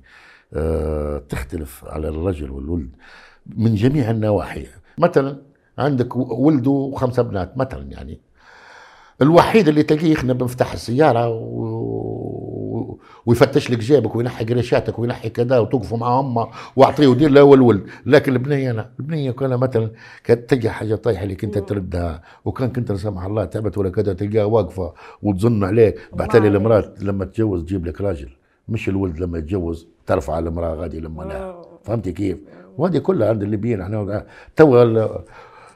[0.54, 2.90] آه، تختلف على الرجل والولد
[3.46, 4.66] من جميع النواحي.
[4.98, 5.42] مثلا
[5.78, 8.20] عندك و- ولد وخمسة بنات مثلا يعني.
[9.22, 12.37] الوحيد اللي تلاقيه يخنق بمفتاح السيارة و...
[13.28, 17.84] ويفتش لك جيبك وينحي قريشاتك وينحي كذا وتوقفوا مع أمة وأعطيه ودير له والولد.
[18.06, 18.90] لكن البنية لا.
[19.00, 19.92] البنية كان مثلا
[20.24, 22.22] كانت تلقى حاجة طايحة اللي كنت تردها.
[22.46, 25.96] وكان كنت لا سمح الله تعبت ولا كذا تلقاها واقفة وتظن عليك.
[26.14, 26.48] بعتلي.
[26.48, 28.30] المرأة لما تتجوز تجيب لك راجل.
[28.70, 31.56] مش الولد لما يتجوز ترفع المرأة غادي لما لا.
[31.84, 32.38] فهمتي كيف؟
[32.78, 33.82] وهذه كلها عند الليبيين.
[33.82, 34.86] إحنا تو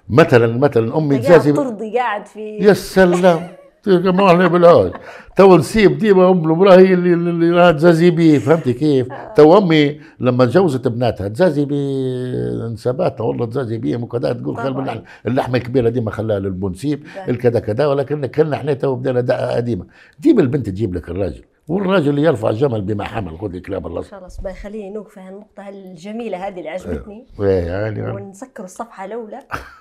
[0.09, 3.47] مثلا مثلا أمي تزازي ترضي قاعد في يا سلام.
[3.87, 4.91] ما عليه بالعود
[5.35, 8.39] تو نسيب ديما أم المراه هي اللي اللي راها تزازي بيه.
[8.39, 14.55] فهمتي كيف؟ تو أمي لما تجوزت بناتها تزازي بنسباتها والله تزازي بيهم وكذا تقول.
[14.55, 17.03] بالله اللحمة الكبيرة ديما خلاها للبنسيب.
[17.29, 17.85] الكذا كذا.
[17.87, 19.85] ولكن كنا إحنا تو بدينا قديمه
[20.21, 21.43] جيب البنت تجيب لك الراجل.
[21.71, 23.39] والراجل يرفع جمل بما حمل.
[23.39, 24.01] خذ كلام الله.
[24.01, 27.27] خلاص بقى خليني نوقف على النقطة الجميلة هذه اللي عجبتني.
[27.39, 29.39] يعني ونسكر الصفحة الأولى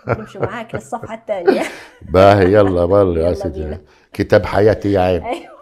[0.09, 1.63] ونمشي معاك للصفحة الثانية.
[2.15, 3.79] باهي يلا والله يا سيدي.
[4.13, 5.23] كتاب حياتي يا عين.
[5.23, 5.61] أيوه.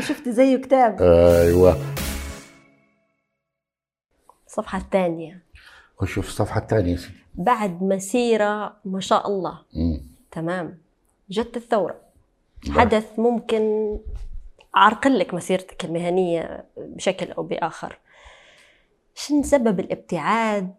[0.08, 1.02] شفت زيه كتاب.
[1.02, 1.76] أيوه.
[4.46, 5.42] الصفحة الثانية.
[6.02, 9.58] وشوف الصفحة الثانية يا سيدي؟ بعد مسيرة ما شاء الله.
[9.74, 10.00] مم.
[10.30, 10.78] تمام.
[11.30, 12.09] جت الثورة.
[12.68, 13.98] حدث ممكن
[14.74, 17.98] عرقل لك مسيرتك المهنية بشكل أو بآخر.
[19.14, 20.74] شن سبب الابتعاد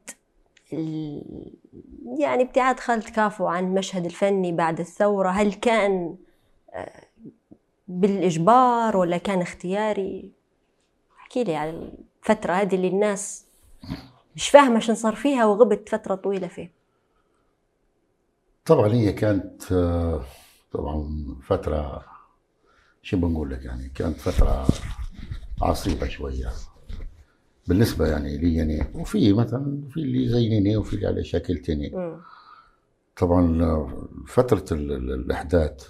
[0.73, 1.53] ال-
[2.19, 6.15] يعني ابتعاد خالد كافو عن المشهد الفني بعد الثورة؟ هل كان
[6.73, 7.03] آه،
[7.87, 10.31] بالإجبار ولا كان اختياري؟
[11.19, 11.69] احكي لي على
[12.23, 13.45] الفترة هذه اللي الناس
[14.35, 16.71] مش فاهمة شن صار فيها وغبت فترة طويلة فيه.
[18.65, 20.23] طبعا هي كانت آه،
[20.71, 22.05] طبعا فترة
[23.01, 24.67] شو بنقول لك يعني كانت فترة
[25.61, 26.49] عصيبة شوية.
[27.67, 32.17] بالنسبة يعني لي يعني وفي مثلا في اللي زينني وفي اللي عليه شكلتني.
[33.17, 33.87] طبعا
[34.27, 35.87] فترة ال- ال- الإحداث.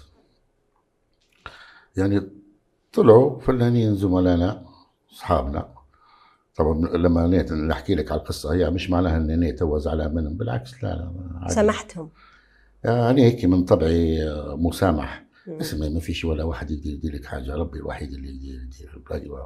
[1.96, 2.22] يعني
[2.92, 4.64] طلعوا فنانين زملائنا
[5.12, 5.68] أصحابنا.
[6.56, 10.34] طبعا لما نيت نحكي لك على القصة هي مش معناها إني نيت هو زعلان منهم
[10.36, 10.88] بالعكس لا
[11.42, 11.48] لا.
[11.48, 12.10] سمحتهم.
[12.84, 15.24] أنا هيك من طبعي آه، مسامح.
[15.48, 19.30] اسمع ما فيش ولا واحد يقدر يدير لك حاجة ربي الوحيد اللي يقدر يدير بلادي
[19.30, 19.38] و-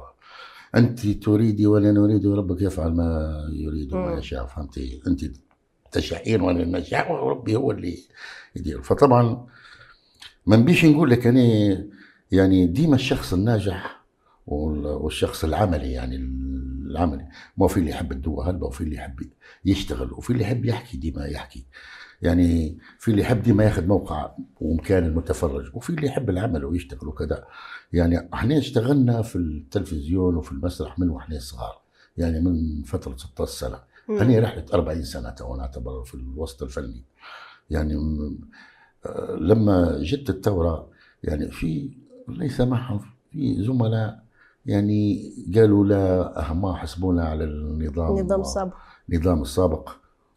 [0.75, 4.17] أنت تريدي وأنا نريد وربك يفعل ما يريد وما.
[4.19, 4.45] يشاء.
[4.45, 5.25] فهمتي أنت
[5.91, 7.97] تشاءين وأنا نشاء وربي هو اللي
[8.55, 8.81] يدير.
[8.81, 9.47] فطبعا
[10.45, 11.41] ما نبيش نقول لك أنا
[12.31, 14.01] يعني ديما الشخص الناجح
[14.47, 17.27] وال- والشخص العملي يعني العملي.
[17.57, 19.19] ما في اللي يحب الدواء هلبة وفي اللي يحب
[19.65, 21.65] يشتغل وفي اللي يحب يحكي ديما يحكي.
[22.21, 27.45] يعني في اللي يحب ديما ياخذ موقع ومكان المتفرج وفي اللي يحب العمل ويشتغل وكذا.
[27.93, 31.81] يعني إحنا اشتغلنا في التلفزيون وفي المسرح من وإحنا صغار
[32.17, 33.79] يعني من فترة 16 سنة.
[34.09, 34.17] مم.
[34.17, 37.03] أنا رحلة 40 سنة تو نعتبر في الوسط الفني.
[37.69, 37.95] يعني
[39.05, 40.89] آه، لما جت الثورة
[41.23, 41.97] يعني في
[42.29, 42.99] الله يسامحهم
[43.31, 44.23] في زملاء
[44.65, 48.73] يعني قالوا لا ما حسبونا على النظام نظام سابق.
[49.13, 49.89] النظام السابق.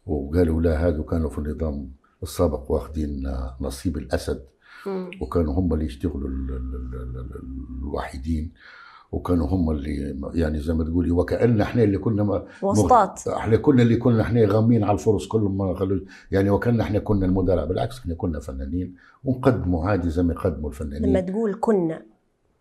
[0.05, 1.89] وقالوا لا هذا كانوا في النظام
[2.23, 3.27] السابق واخدين
[3.61, 4.41] نصيب الأسد.
[4.87, 5.11] مم.
[5.21, 8.51] وكانوا هم اللي يشتغلوا ال- ال- ال- ال- الوحيدين.
[9.11, 13.27] وكانوا هم اللي يعني زي ما تقولي وكأن إحنا اللي كنا وسطات.
[13.27, 15.75] إحنا كنا اللي كنا إحنا غامين على الفرص كلهم ما
[16.31, 17.65] يعني وكأن إحنا كنا المدراء.
[17.65, 21.09] بالعكس إحنا كنا فنانين ونقدموا عادي زي ما يقدموا الفنانين.
[21.09, 22.01] لما تقول كنا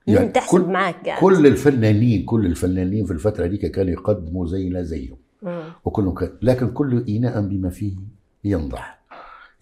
[0.07, 1.21] يعني يعني تحسب كل- معاك قاعد.
[1.21, 5.17] كل الفنانين كل الفنانين في الفترة دي كانوا يقدموا زينا زيهم.
[5.85, 7.97] وكلهم كان لكن كل إناء بما فيه
[8.45, 9.01] ينضح.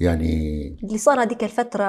[0.01, 0.33] يعني
[0.85, 1.85] اللي صار هذيك الفترة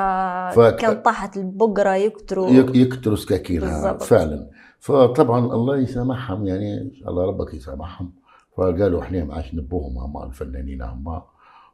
[0.52, 2.50] فك- كان طاحت البقرة يكتروا.
[2.50, 3.98] يك- يكتروا سكاكينها.
[3.98, 4.50] فعلا.
[4.80, 8.14] فطبعا الله يسامحهم يعني ان شاء الله ربك يسامحهم.
[8.58, 11.08] فقالوا إحنا ما عادش نبوهم هم الفنانين هم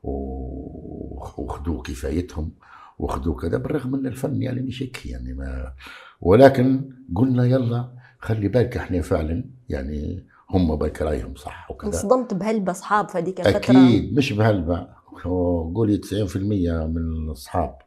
[0.04, 2.51] و- وخذوا كفايتهم
[2.99, 5.71] وخذوا كذا بالرغم ان الفن يعني مش هيك يعني ما.
[6.21, 11.88] ولكن قلنا يلا خلي بالك إحنا فعلا يعني هم بالك رايهم صح وكذا.
[11.88, 13.58] انصدمت بهلبة أصحاب في هذيك الفترة.
[13.58, 17.77] أكيد مش بهالبا هو قولي 90% من الأصحاب.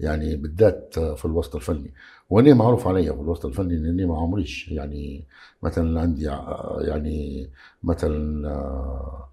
[0.00, 1.92] يعني بالذات في الوسط الفني.
[2.30, 4.68] وأنا معروف علي في الوسط الفني إني ما عمريش.
[4.68, 5.24] يعني
[5.62, 6.24] مثلا عندي
[6.80, 7.50] يعني
[7.82, 9.28] مثلا آه،.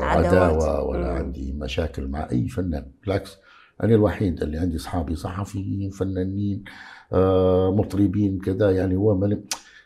[0.00, 1.16] عداوة ولا مم.
[1.16, 2.86] عندي مشاكل مع أي فنان.
[3.02, 3.36] بالعكس
[3.82, 6.64] أنا الوحيد اللي عندي أصحابي صحفيين فنانين
[7.12, 8.70] آه، مطربين كذا.
[8.70, 9.38] يعني هو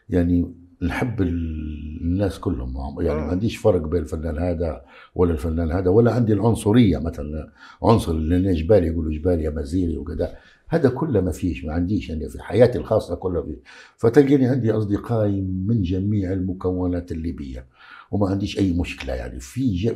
[0.08, 3.30] يعني نحب ال- الناس كلهم يعني ما مم.
[3.30, 4.82] عنديش فرق بين الفنان هذا
[5.14, 10.36] ولا الفنان هذا ولا عندي العنصرية مثلا عنصر اللي جبالي يقولوا جبالي مزيري وكذا.
[10.68, 13.56] هذا كله ما فيش ما عنديش يعني في حياتي الخاصة كلها فيه.
[13.96, 17.66] فتلقيني عندي أصدقائي من جميع المكونات الليبية
[18.10, 19.40] وما عنديش أي مشكلة يعني.
[19.40, 19.92] في.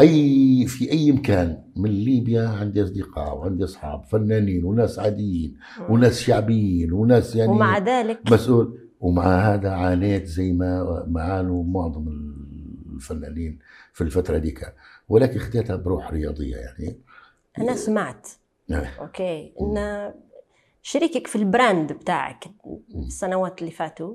[0.00, 5.56] اي في أي مكان من ليبيا عندي أصدقاء وعندي أصحاب فنانين وناس عاديين
[5.88, 8.78] وناس شعبيين وناس يعني ومع ذلك مسؤول.
[9.00, 12.08] ومع هذا عانيت زي ما ما عانوا معظم
[12.94, 13.58] الفنانين
[13.92, 14.74] في الفترة ديك.
[15.08, 17.00] ولكن خديتها بروح رياضية يعني.
[17.58, 18.28] أنا سمعت.
[18.68, 19.52] يعني okay.
[19.60, 20.10] إن
[20.82, 22.44] شريكك في ال brand بتاعك
[22.94, 24.14] السنوات اللي فاتوا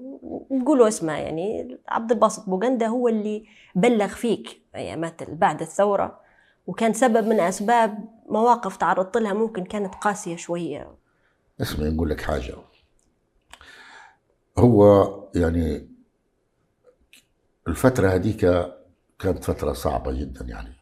[0.52, 3.46] نقولوا اسمه يعني عبد الباسط بوغندا هو اللي
[3.76, 6.20] بلغ فيك أيامات بعد الثورة
[6.68, 7.98] وكان سبب من أسباب
[8.30, 10.92] مواقف تعرضت لها ممكن كانت قاسية شوية.
[11.62, 12.56] اسمعي نقول لك حاجة.
[14.58, 15.90] هو يعني
[17.68, 18.40] الفترة هذيك
[19.20, 20.74] كانت فترة صعبة جدا يعني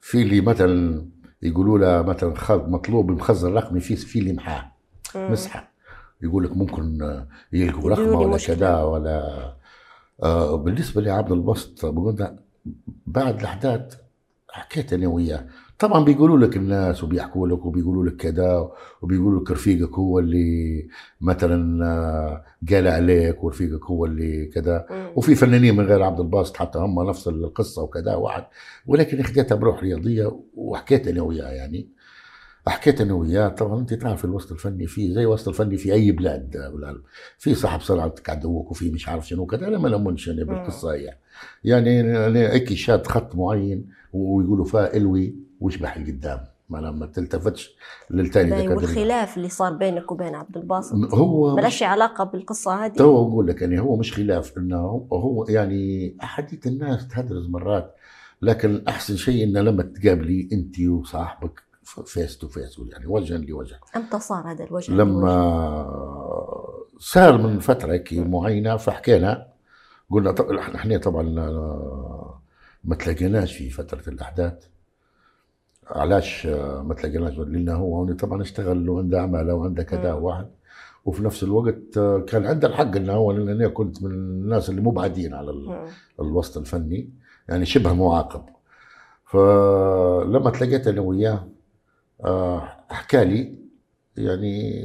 [0.00, 1.06] في اللي مثلا
[1.42, 4.72] يقولوا له مثلا مطلوب مخزن رقمي في في اللي محاه.
[5.16, 5.72] مسحة
[6.22, 6.98] يقول لك ممكن
[7.52, 8.38] يلقوا رقمة ولا.
[8.38, 9.54] كذا ولا
[10.22, 11.84] آه بالنسبة لعبد البسط
[13.06, 13.94] بعد الأحداث
[14.50, 15.46] حكيت أنا وياه
[15.78, 18.70] طبعا بيقولوا لك الناس وبيحكوا لك وبيقولوا لك كذا
[19.02, 20.88] وبيقولوا لك رفيقك هو اللي
[21.20, 24.86] مثلا آه، قال عليك ورفيقك هو اللي كذا.
[25.16, 28.44] وفي فنانين من غير عبد الباسط حتى هم نفس القصة وكذا واحد.
[28.86, 31.88] ولكن خديتها بروح رياضية وحكيت أنا وياه يعني.
[32.66, 33.48] حكيت أنا وياه.
[33.48, 37.02] طبعا أنت تعرف الوسط الفني فيه زي الوسط الفني في أي بلاد بالعالم
[37.38, 41.14] في صاحب صنعتك عدوك وفي مش عارف شنو كذا أنا ما لمنش أنا بالقصة هي
[41.64, 45.47] يعني أنا هيك شاد خط معين ويقولوا فيها إلوي.
[45.60, 47.76] واشبح القدام ما ما تلتفتش
[48.10, 48.74] للتاني كده.
[48.74, 52.92] والخلاف اللي صار بينك وبين عبد الباسط هو ملاش علاقة بالقصة هذه.
[52.92, 57.94] تو أقول لك يعني هو مش خلاف إنه هو- يعني أحاديث الناس تهدرز مرات
[58.42, 61.62] لكن أحسن شيء انه لما تقابلي أنت وصاحبك
[62.06, 63.80] face to face يعني وجها لوجه.
[63.96, 65.28] إمتى صار هذا الوجه لما
[66.98, 69.46] صار من فترة هيك معينة فحكينا
[70.10, 71.22] قلنا طب إحنا طبعا
[72.84, 74.54] ما تلاقيناش في فترة الأحداث.
[75.90, 76.46] علاش
[76.86, 80.12] ما تلاقيناش لأنه هو طبعا اشتغل وعنده عمله وعنده كذا.
[80.12, 80.46] واحد
[81.04, 81.98] وفي نفس الوقت
[82.28, 85.86] كان عنده الحق إنه هو لأن أنا كنت من الناس اللي مبعدين على ال- مم.
[86.20, 87.10] الوسط الفني
[87.48, 88.42] يعني شبه معاقب
[89.24, 91.48] فلما تلاقيت أنا وياه
[92.24, 93.58] آه، حكى لي
[94.16, 94.84] يعني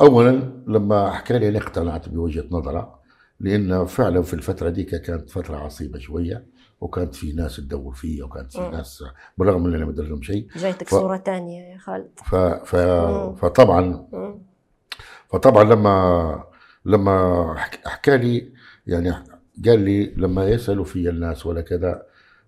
[0.00, 2.98] اولا لما حكى لي أنا اقتنعت بوجهة نظره
[3.40, 6.44] لأن فعلا في الفترة دي كانت فترة عصيبة شوية
[6.82, 8.70] وكانت في ناس تدور فيا وكانت في مم.
[8.70, 9.04] ناس
[9.38, 10.46] بالرغم إني ما أدري لهم شيء.
[10.56, 12.08] جايتك ف- صورة ثانية يا خالد.
[12.24, 12.34] ف...
[12.34, 12.76] ف...
[13.40, 14.38] فطبعا مم.
[15.28, 16.44] فطبعا لما
[16.84, 18.52] لما حك- حكى لي
[18.86, 19.10] يعني
[19.66, 22.02] قال لي لما يسألوا في الناس ولا كذا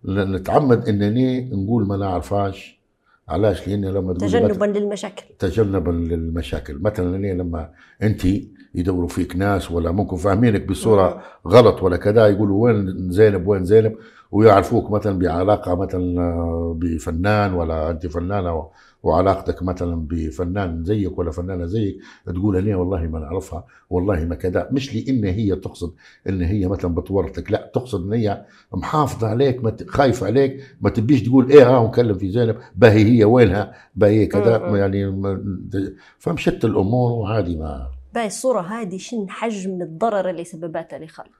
[0.08, 2.80] نتعمد إنني نقول ما نعرفهاش
[3.28, 5.24] علاش؟ لأن لما تجنبا للمشاكل.
[5.38, 6.78] تجنبا للمشاكل.
[6.82, 7.70] مثلا لما
[8.02, 8.22] انت
[8.74, 13.94] يدوروا فيك ناس ولا ممكن فاهمينك بصورة غلط ولا كذا يقولوا وين زينب وين زينب؟
[14.32, 18.66] ويعرفوك مثلا بعلاقة مثلا آه، بفنان ولا أنت فنانة
[19.02, 24.68] وعلاقتك مثلا بفنان زيك ولا فنانة زيك تقول أنا والله ما نعرفها والله ما كذا.
[24.72, 25.92] مش لإن هي تقصد
[26.28, 30.90] إن هي مثلا بتورطك لا تقصد إن هي محافظة عليك ما ت- خايفة عليك ما
[30.90, 34.76] تبيش تقول إيه ها ونكلم في زينب باهي هي وينها باهي كذا مم.
[34.76, 35.44] يعني ما-
[36.18, 41.30] فمشت الأمور وعادي ما باي الصورة هذه شن حجم الضرر اللي سببتها لخالد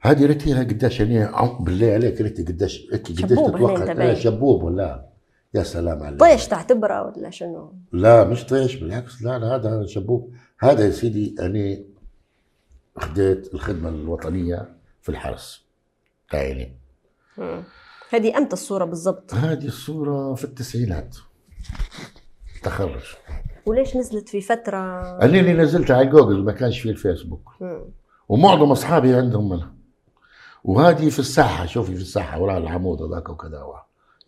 [0.00, 1.28] هذه ريتيها قداش يعني
[1.60, 4.14] بالله عليك ريتي قداش قداش تتوقع إيه،.
[4.14, 5.08] شبوب ولا
[5.54, 10.34] يا سلام عليك طيش تعتبره ولا شنو؟ لا مش طيش بالعكس لا لا هذا شبوب
[10.58, 11.78] هذا يا سيدي أنا
[12.96, 15.64] خديت الخدمة الوطنية في الحرس
[16.30, 16.76] تعيني.
[18.10, 21.16] هذه أمتى الصورة بالضبط؟ هذه الصورة في التسعينات
[22.62, 23.02] تخرج
[23.66, 24.78] وليش نزلت في فترة؟
[25.22, 27.50] أنا اللي نزلتها على جوجل ما كانش فيه الفيسبوك.
[28.28, 29.74] ومعظم أصحابي عندهم منها.
[30.64, 33.76] وهذه في الساحة شوفي في الساحة وراء العمود هذاك وكذا و-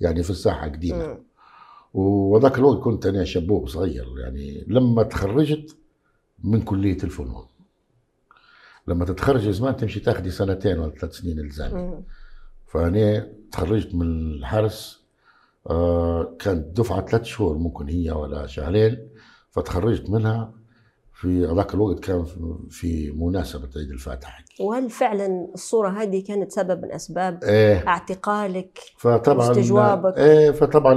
[0.01, 1.19] يعني في الساحة قديمة.
[1.95, 5.77] وذاك الوقت كنت أنا شبوب صغير يعني لما تخرجت
[6.45, 7.45] من كلية الفنون.
[8.89, 12.03] لما تتخرج زمان تمشي تاخدي سنتين ولا ثلاث سنين الزامي مم.
[12.67, 15.07] فأنا تخرجت من الحرس
[15.71, 19.09] آه كانت دفعة ثلاث شهور ممكن هي ولا شهرين.
[19.57, 20.53] فتخرجت منها
[21.13, 22.25] في ذاك الوقت كان
[22.71, 27.89] في- مناسبة عيد الفاتح وهل فعلا الصورة هذه كانت سبب من أسباب إيه.
[27.89, 30.19] اعتقالك؟ فطبعا واستجوابك.
[30.19, 30.93] إيه فطبعا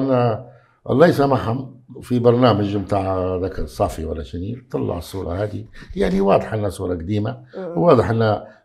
[0.89, 6.69] الله يسامحهم في برنامج بتاع ذاك الصافي ولا شنو طلع الصورة هذه يعني واضحة إنها
[6.69, 7.37] صورة قديمة.
[7.57, 8.21] واضح إن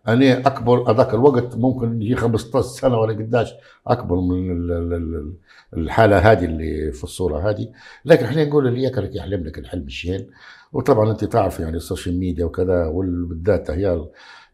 [0.09, 3.55] أنا أكبر هذاك الوقت ممكن يجي 15 سنة ولا قداش
[3.87, 5.33] أكبر من ال- ال- ال-
[5.77, 7.69] الحالة هذه اللي في الصورة هذه
[8.05, 10.27] لكن إحنا نقول اللي يكرك يحلم لك الحلم الشين
[10.73, 14.05] وطبعا أنت تعرف يعني ال social media وكذا وبالذات هي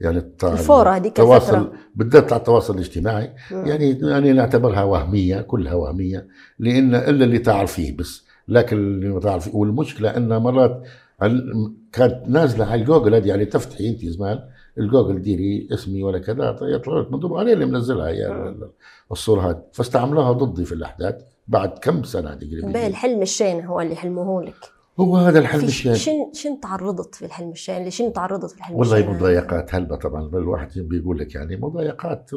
[0.00, 1.72] يعني الفورة هذيك التواصل.
[1.94, 3.32] بالذات على التواصل الاجتماعي.
[3.50, 6.26] يعني يعني نعتبرها وهمية كلها وهمية
[6.58, 10.82] لأن إلا اللي تعرفيه بس لكن اللي ما تعرفيه والمشكلة ان مرات
[11.22, 14.38] ال- كانت نازلة على الجوجل هذه يعني تفتحي أنت زمان
[14.78, 18.70] الجوجل ديري اسمي ولا كذا يطلع لك من ضمن أنا اللي منزلها هي ال-
[19.12, 21.14] الصورة هذه فاستعملوها ضدي في الأحداث
[21.48, 24.54] بعد كم سنة تقريبا؟ باقي الحلم الشين هو اللي حلموه لك.
[25.00, 25.94] هو هذا الحلم الشين.
[25.94, 30.22] شن شن تعرضت في الحلم الشين؟ لشن تعرضت في الحلم والله الشين؟ مضايقات هلبة طبعا
[30.28, 32.30] الواحد بيقول لك يعني مضايقات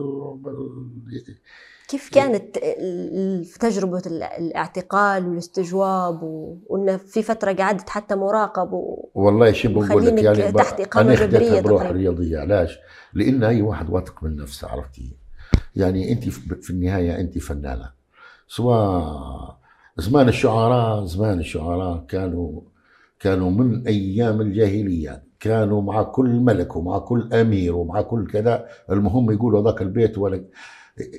[1.94, 9.10] كيف كانت ال- تجربة ال- الاعتقال والاستجواب و- وإن في فترة قعدت حتى مراقب و...
[9.16, 11.84] والله شو بقول لك يعني تحت إقامة جبرية بروح.
[11.92, 12.78] رياضية علاش؟
[13.14, 15.16] لأن أي واحد واثق من نفسه عرفتي؟
[15.76, 16.30] يعني انت
[16.64, 17.90] في النهاية انت فنانة
[18.48, 19.58] سواء
[19.98, 22.62] زمان الشعراء زمان الشعراء كانوا
[23.20, 29.32] كانوا من أيام الجاهلية كانوا مع كل ملك ومع كل أمير ومع كل كذا المهم
[29.32, 30.44] يقولوا ذاك البيت ولا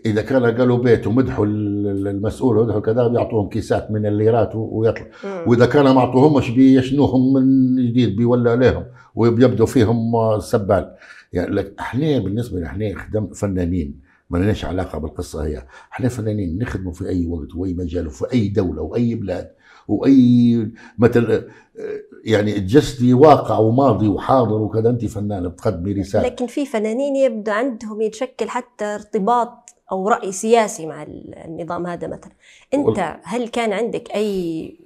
[0.06, 5.06] إذا كان قالوا بيت ومدحوا ال- المسؤول ومدحوا كذا بيعطوهم كيسات من الليرات ويطلع.
[5.46, 8.84] وإذا كان ما اعطوهمش بيشنوهم من جديد بيولى عليهم
[9.14, 10.94] وبيبدوا فيهم آه، سبال
[11.32, 15.64] يعني لك إحنا بالنسبة لنا إحنا خدم فنانين ما لناش علاقة بالقصة هي.
[15.92, 19.50] إحنا فنانين نخدموا في أي وقت واي مجال وفي أي دولة وأي بلاد
[19.88, 21.42] وأي مثل آه،
[22.24, 26.24] يعني تجسدي واقع وماضي وحاضر وكذا أنت فنانة بتقدمي رسالة.
[26.26, 29.63] لكن في فنانين يبدو عندهم يتشكل حتى ارتباط
[29.94, 32.32] أو رأي سياسي مع ال- النظام هذا مثلا.
[32.74, 34.78] وال- هل كان عندك أي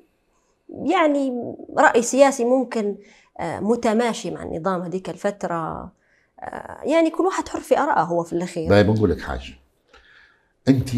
[0.84, 2.96] يعني رأي سياسي ممكن
[3.40, 5.92] آه، متماشي مع النظام هذيك الفترة؟
[6.40, 8.70] آه، يعني كل واحد حر في آرائه هو في الأخير.
[8.70, 9.54] طيب بنقول لك حاجة.
[10.68, 10.88] أنت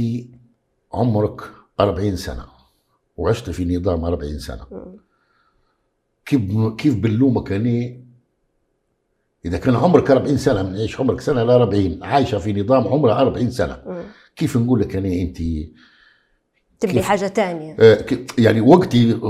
[0.95, 1.41] عمرك
[1.81, 2.45] 40 سنة
[3.17, 4.67] وعشت في نظام 40 سنة.
[6.27, 6.41] كيف
[6.79, 7.97] كيف بنلومك أنا
[9.45, 13.13] إذا كان عمرك 40 سنة من إيش؟ عمرك سنة ل 40 عايشة في نظام عمره
[13.13, 13.83] 40 سنة.
[13.87, 14.03] مم.
[14.37, 15.39] كيف نقول لك أنا أنت؟
[16.81, 17.77] تبدي كيف؟ حاجة تانية.
[17.81, 18.05] آه،
[18.39, 19.21] يعني وقتي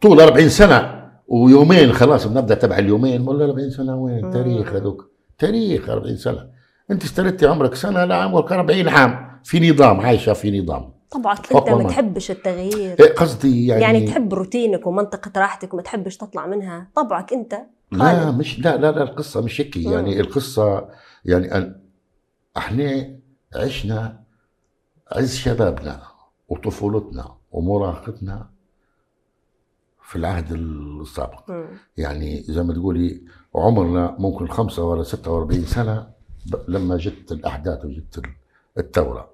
[0.00, 3.28] طول 40 سنة ويومين خلاص بنبدأ تبع اليومين.
[3.28, 4.30] ولا 40 سنة وين.
[4.30, 5.10] تاريخ هذوك.
[5.38, 6.46] تاريخ 40 سنة.
[6.90, 9.40] أنت استردتي عمرك سنة لعمرك 40 عام.
[9.44, 10.92] في نظام عايشة في نظام.
[11.10, 11.88] طبعا انت ما.
[11.88, 12.96] تحبش التغيير.
[13.00, 16.90] إيه قصدي يعني, يعني, تحب روتينك ومنطقة راحتك وما تحبش تطلع منها.
[16.94, 17.54] طبعك أنت
[17.92, 18.38] لا خالد.
[18.38, 19.76] مش لا لا لا القصة مش هيك.
[19.76, 20.20] يعني مم.
[20.20, 20.88] القصة
[21.24, 21.74] يعني
[22.56, 23.16] إحنا
[23.56, 24.20] عشنا
[25.12, 26.02] عز شبابنا
[26.48, 28.50] وطفولتنا ومراهقتنا
[30.02, 31.50] في العهد السابق.
[31.50, 31.66] مم.
[31.96, 33.22] يعني زي ما تقولي
[33.54, 36.10] عمرنا ممكن خمسة ولا ستة وأربعين سنة
[36.68, 38.34] لما جت الأحداث وجت ال-
[38.78, 39.30] الثورة.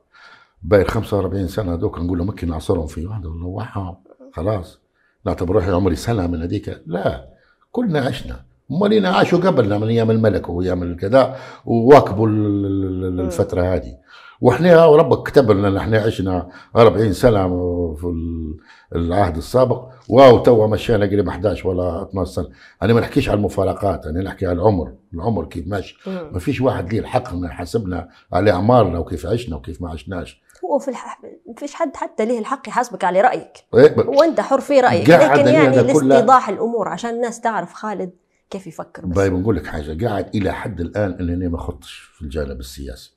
[0.63, 3.27] باقي ال 45 سنة هذوك نقول له ممكن نعصرهم في واحد.
[3.27, 3.47] والله
[3.79, 3.97] واو
[4.33, 4.79] خلاص.
[5.27, 6.83] نعتبر روحي عمري سنة من هذيك.
[6.87, 7.36] لا.
[7.77, 8.37] كلنا عشنا.
[8.71, 11.37] امال عاشوا قبلنا من أيام الملك وأيام الكذا
[11.67, 13.93] وواكبوا ال- ال- ال- الفترة هذه.
[14.41, 17.49] وإحنا ربك كتب لنا إن إحنا عشنا 40 سنة
[17.95, 18.57] في ال-
[18.95, 19.89] العهد السابق.
[20.09, 22.49] واو تو مشينا قريب 11 ولا 12 سنة.
[22.83, 24.93] أنا ما نحكيش على المفارقات أنا نحكي على العمر.
[25.15, 25.97] العمر كيف ماشي.
[26.33, 30.43] ما فيش واحد ليه الحق إنه يحاسبنا على أعمارنا وكيف عشنا وكيف ما عشناش.
[30.73, 31.21] هو في الح...
[31.49, 33.53] ما فيش حد حتى له الحق يحاسبك على رأيك.
[33.75, 38.11] إيه، وانت حر في قاعد لكن يعني لاستيضاح الأمور عشان الناس تعرف خالد
[38.51, 39.17] كيف يفكر بس.
[39.17, 43.13] باي بنقول لك حاجة قاعد إلى حد الآن انني ما خضتش في الجانب السياسي.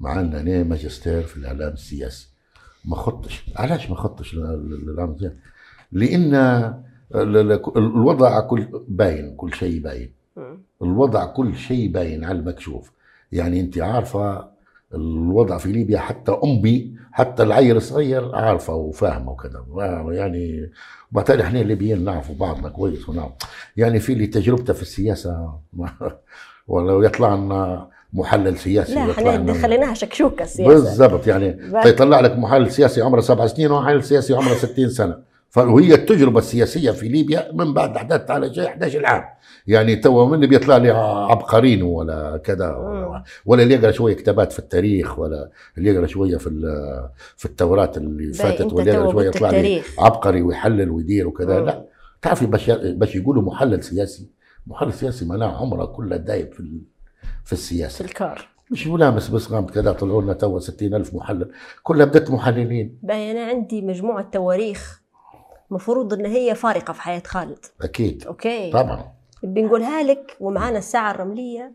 [0.00, 2.28] مع إن أنا ماجستير في الإعلام السياسي.
[2.84, 5.36] ما خضتش علاش ما خضتش الاعلام السياسي
[5.92, 6.34] لأن
[7.14, 10.12] ال- ال- الوضع كل باين كل شيء باين.
[10.82, 12.90] الوضع كل شيء باين على المكشوف.
[13.32, 14.53] يعني أنت عارفة
[14.94, 19.64] الوضع في ليبيا حتى أمي حتى العيل الصغير عارفة وفاهمة وكذا.
[20.10, 20.70] يعني
[21.12, 23.32] وبالتالي إحنا الليبيين نعرفوا بعضنا كويس ونعرف.
[23.76, 25.58] يعني في اللي تجربته في السياسة
[26.68, 32.70] ولو يطلع لنا محلل سياسي لا إحنا خليناها شكشوكة السياسة بالضبط يعني يطلع لك محلل
[32.70, 35.33] سياسي عمره سبع سنين ومحلل سياسي عمره 60 سنة.
[35.54, 39.24] فهي التجربة السياسية في ليبيا من بعد أحداث على شيء 11 عام
[39.66, 40.90] يعني تو من بيطلع لي
[41.30, 43.22] عبقرين ولا كذا ولا, مم.
[43.46, 46.50] ولا اللي يقرأ شوية كتابات في التاريخ ولا اللي يقرأ شوية في
[47.36, 51.60] في التوراة اللي فاتت ولا يقرأ شوية يطلع لي عبقري ويحلل ويدير وكذا.
[51.60, 51.66] مم.
[51.66, 51.84] لا
[52.22, 54.30] تعرفي باش باش يقولوا محلل سياسي.
[54.66, 56.80] محلل سياسي معناه عمره كله دايب في في
[57.44, 58.04] في السياسة.
[58.04, 58.48] الكار.
[58.70, 61.50] مش ملامس بس قامت كذا طلعوا لنا تو 60 ألف محلل.
[61.82, 62.98] كلها بدت محللين.
[63.10, 65.03] أنا عندي مجموعة تواريخ
[65.74, 67.58] مفروض إن هي فارقة في حياة خالد.
[67.82, 68.26] أكيد.
[68.26, 68.70] okay.
[68.70, 69.12] طبعا.
[69.42, 71.72] بنقولها لك ومعانا الساعة الرملية.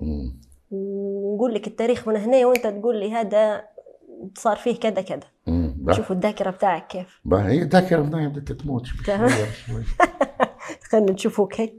[0.00, 0.40] مم.
[0.70, 3.64] ونقول لك التاريخ من هنا وأنت تقول لي هذا
[4.38, 5.26] صار فيه كذا كذا.
[5.92, 7.20] شوفوا الذاكرة بتاعك كيف.
[7.24, 8.86] بقى هي ذاكرة نايم بدها تموت.
[10.90, 11.74] خلينا نشوفوك هيك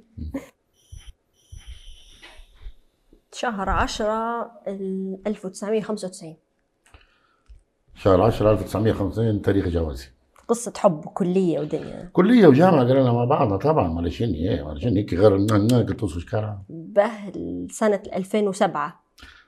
[3.34, 6.36] شهر عشرة ال 1995
[7.95, 10.06] شهر 10 1950 تاريخ جوازي.
[10.50, 12.10] قصة حب وكلية ودنيا.
[12.14, 16.64] كلية وجامعة قرينا مع بعضنا طبعا ما شنو إيه شنو هيك غير قلت له شكرا.
[16.70, 17.12] به
[17.72, 19.04] سنة 2007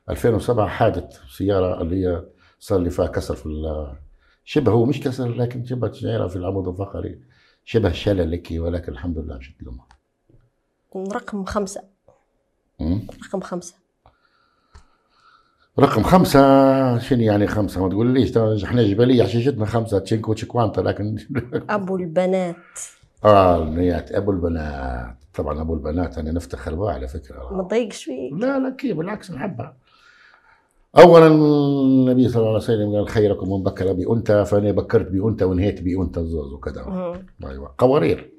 [0.10, 2.24] 2007 حادث سيارة اللي هي
[2.60, 3.46] صار لي فيها كسر في
[4.46, 7.22] شبه هو مش كسر لكن شبه سيارة في العمود الفقري.
[7.66, 9.80] شبه شلل لك ولكن الحمد لله مشيت لهم.
[11.14, 11.84] رقم خمسة.
[12.80, 13.08] مم.
[13.28, 13.76] رقم خمسة.
[15.82, 20.82] رقم خمسة شنو يعني خمسة؟ ما تقول ليش؟ ترى إحنا جبلية حشيشتنا خمسة cinque cinquanta
[20.82, 21.16] لكن
[21.70, 22.56] أبو البنات.
[23.26, 25.16] آه النيات أبو البنات.
[25.34, 27.54] طبعا أبو البنات أنا نفتخر بها على فكرة.
[27.54, 29.78] ما تضايقش فيك لا لا كيف؟ بالعكس نحبها.
[30.98, 35.82] اولا النبي صلى الله عليه وسلم قال خيركم من بكر بأنثى فأنا بكرت بأنثى وانهيت
[35.82, 36.86] بأنثى الزوز وكذا.
[36.86, 37.48] مم.
[37.50, 37.76] أيوه.
[37.78, 38.32] قوارير.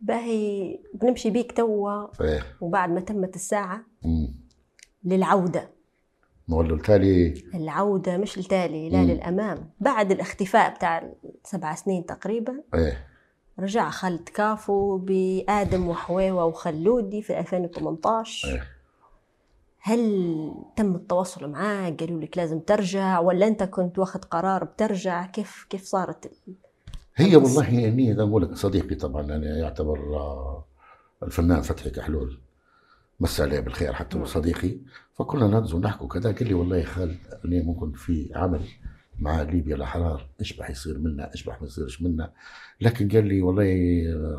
[0.00, 2.06] باهي بنمشي بيك توا.
[2.60, 4.34] وبعد ما تمت الساعة أمم.
[5.04, 5.75] للعودة.
[6.48, 9.10] نقول له تالي العودة مش التالي لا مم.
[9.10, 9.70] للأمام.
[9.80, 11.12] بعد الاختفاء بتاع
[11.44, 13.06] سبع سنين تقريبا إيه.
[13.58, 18.62] رجع خالد كافو بآدم وحويوة وخلودي في 2018 إيه.
[19.80, 25.66] هل تم التواصل معاه؟ قالوا لك لازم ترجع ولا أنت كنت واخد قرار بترجع؟ كيف
[25.70, 26.32] كيف صارت
[27.16, 30.64] هي والله اني أقول لك صديقي طبعا أنا يعتبر آه،
[31.22, 32.40] الفنان فتحي كحلول.
[33.20, 34.26] مسى عليه بالخير حتى هو مم.
[34.26, 34.78] صديقي.
[35.14, 36.32] فكنا ننزل ونحكوا كذا.
[36.32, 38.60] قال لي والله يا خالد أنا ممكن في عمل
[39.18, 42.32] مع ليبيا الاحرار إيش بح يصير منا؟ إيش بح ما يصيرش منا؟
[42.80, 43.72] لكن قال لي والله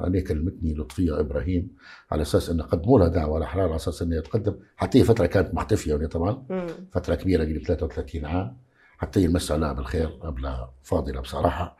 [0.07, 1.75] أنا كلمتني لطفية إبراهيم
[2.11, 5.53] على أساس انه قدموا لها دعوة الاحرار على أساس انه يتقدم حتى هي فترة كانت
[5.53, 6.43] مختفيه يعني طبعا.
[6.49, 6.67] مم.
[6.91, 8.57] فترة كبيرة قريب 33 عام.
[8.97, 11.77] حتى يمس عليها بالخير قبلها فاضلة بصراحة.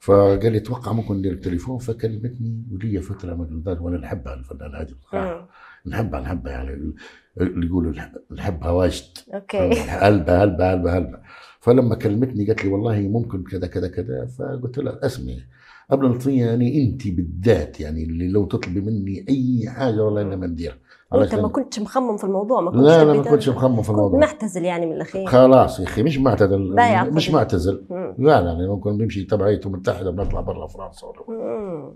[0.00, 4.94] فقال لي أتوقع ممكن ندير التليفون فكلمتني ولي من ذلك وأنا نحبها الفنانة هذه.
[5.00, 5.46] بصراحة مم.
[5.86, 6.92] نحبها نحبها يعني
[7.40, 9.04] اللي يقولوا نحب- نحبها واجد.
[9.34, 9.80] أوكي.
[9.80, 11.18] هلبة هلبة هلبة هلبة.
[11.60, 14.26] فلما كلمتني قالت لي والله ممكن كذا كذا كذا.
[14.38, 15.42] فقلت لها اسمي
[15.90, 20.46] قبل الطفية يعني انت بالذات يعني اللي لو تطلبي مني أي حاجة والله أنا ما
[20.46, 20.78] ندير
[21.12, 23.48] وأنت ما كنتش مخمم في الموضوع ما كنتش لا لا ما كنتش.
[23.48, 24.20] مخمم في الموضوع.
[24.20, 25.26] معتزل يعني من الأخير.
[25.26, 26.76] خلاص يا أخي مش معتزل.
[27.12, 27.84] مش معتزل.
[27.90, 28.14] مم.
[28.18, 31.92] لا لا يعني ممكن بيمشي تبع الولايات المتحده بنطلع برا فرنسا ولا.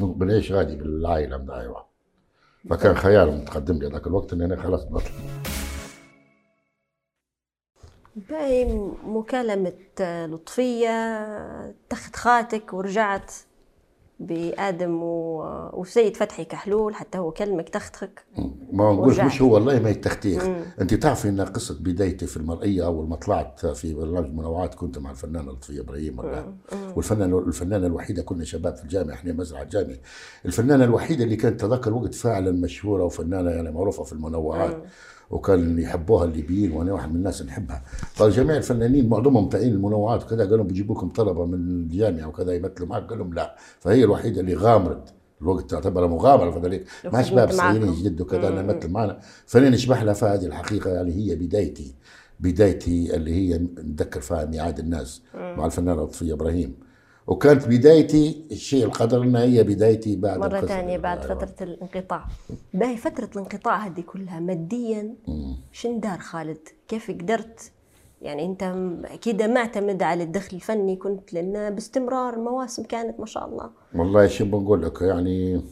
[0.00, 1.87] بنعيش غادي بالعائلة أيوه
[2.70, 5.10] فكان خيال متقدم لي ذاك الوقت إني أنا خلاص بطلع
[8.16, 8.64] باقي
[9.04, 10.90] مكالمة لطفية
[11.70, 13.32] اتخذ خاتك ورجعت.
[14.20, 15.42] بآدم و...
[15.72, 18.24] وسيد فتحي كحلول حتى هو كلمك تختك
[18.72, 19.26] ما نقول ورجعت.
[19.26, 20.62] مش هو والله ما التختيخ مم.
[20.80, 25.10] أنت تعرفي أن قصة بدايتي في المرئية أول ما طلعت في برنامج منوعات كنت مع
[25.10, 26.16] الفنانه لطفيه إبراهيم
[26.96, 29.96] والفنانه الفنانة الوحيدة كنا شباب في الجامعة إحنا مزرعة الجامعة
[30.46, 34.82] الفنانة الوحيدة اللي كانت ذاك الوقت فعلا مشهورة وفنانة يعني معروفة في المنوعات.
[35.30, 37.82] وكان يحبوها الليبيين وأنا واحد من الناس نحبها.
[38.12, 43.08] فجميع الفنانين معظمهم تعيين المنوعات وكذا قالوا بيجيبوا لكم طلبة من الجامعة وكذا يمثلوا معك.
[43.10, 45.14] قال لهم لا فهي الوحيدة اللي غامرت.
[45.42, 47.50] الوقت تعتبر مغامرة فذلك ما وخدمت شباب.
[47.50, 49.18] صغيرين جد وكذا أنا مثل معنا.
[49.46, 51.94] فانا نشبح لها فهذه الحقيقة يعني هي بدايتي
[52.40, 56.87] بدايتي اللي هي نذكر فيها ميعاد الناس مع الفنانة لطفية إبراهيم.
[57.28, 60.60] وكانت بدايتي الشيء القدر انها هي بدايتي بعد مرة.
[60.60, 61.34] ثانية بعد أيوة.
[61.34, 62.24] فترة الانقطاع.
[62.74, 65.14] باهي فترة الانقطاع هذه كلها ماديا.
[65.72, 67.72] شن دار خالد؟ كيف قدرت؟
[68.22, 68.62] يعني أنت
[69.04, 73.70] أكيد معتمد على الدخل الفني كنت لأن باستمرار المواسم كانت ما شاء الله.
[73.94, 75.62] والله شو بنقول لك يعني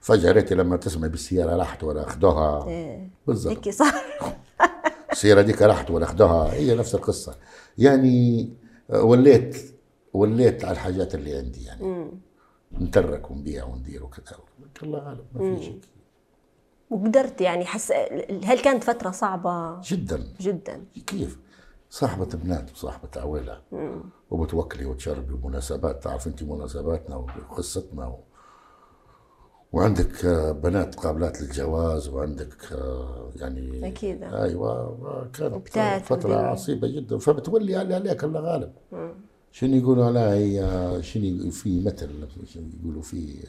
[0.00, 2.68] فجأة ريتي لما تسمع بالسيارة راحت ولا أخذوها.
[2.68, 3.56] إيه، بالضبط.
[3.56, 3.94] هيك صار.
[5.12, 6.52] السيارة ديك راحت ولا أخذوها.
[6.52, 7.34] هي نفس القصة.
[7.78, 8.48] يعني
[8.90, 9.75] آه، وليت
[10.16, 11.82] وليت على الحاجات اللي عندي يعني.
[11.84, 12.10] مم.
[12.80, 14.36] نترك ونبيع وندير وكذا.
[14.82, 15.80] الله غالب ما في شيء
[16.90, 17.92] وقدرت يعني حس
[18.44, 20.24] هل كانت فترة صعبة؟ جدا.
[20.40, 20.84] جدا.
[21.06, 21.38] كيف؟
[21.90, 23.60] صاحبة بنات وصاحبة عويلة.
[24.30, 26.02] وبتوكلي وتشربي ومناسبات.
[26.04, 28.18] تعرف انت مناسباتنا وقصتنا و...
[29.72, 34.22] وعندك آه، بنات قابلات للجواز وعندك آه، يعني أكيد.
[34.22, 36.34] أيوه كانت فترة.
[36.34, 37.18] عصيبة جدا.
[37.18, 38.72] فبتولي علي عليك الله غالب.
[39.56, 42.08] شنو يقولوا عليها هي شنو في مثل
[42.46, 43.44] شنو يقولوا في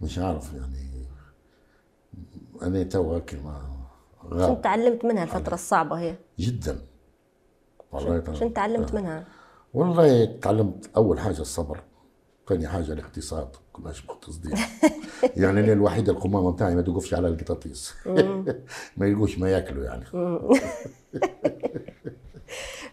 [0.00, 1.06] مش عارف يعني.
[2.62, 3.62] أنا تو هيك ما
[4.30, 6.78] غاب تعلمت منها الفترة الصعبة هي؟ جدا.
[7.92, 8.48] والله تمام.
[8.48, 8.94] تعلمت.
[8.94, 9.24] منها؟
[9.74, 11.80] والله تعلمت أول حاجة الصبر
[12.48, 13.48] ثاني حاجة الاقتصاد.
[13.72, 14.54] كناش مقتصدين
[15.42, 17.94] يعني أنا الوحيد القمامة بتاعي ما توقفش على القطاطيس.
[18.96, 20.04] ما يلقوش ما ياكلوا يعني.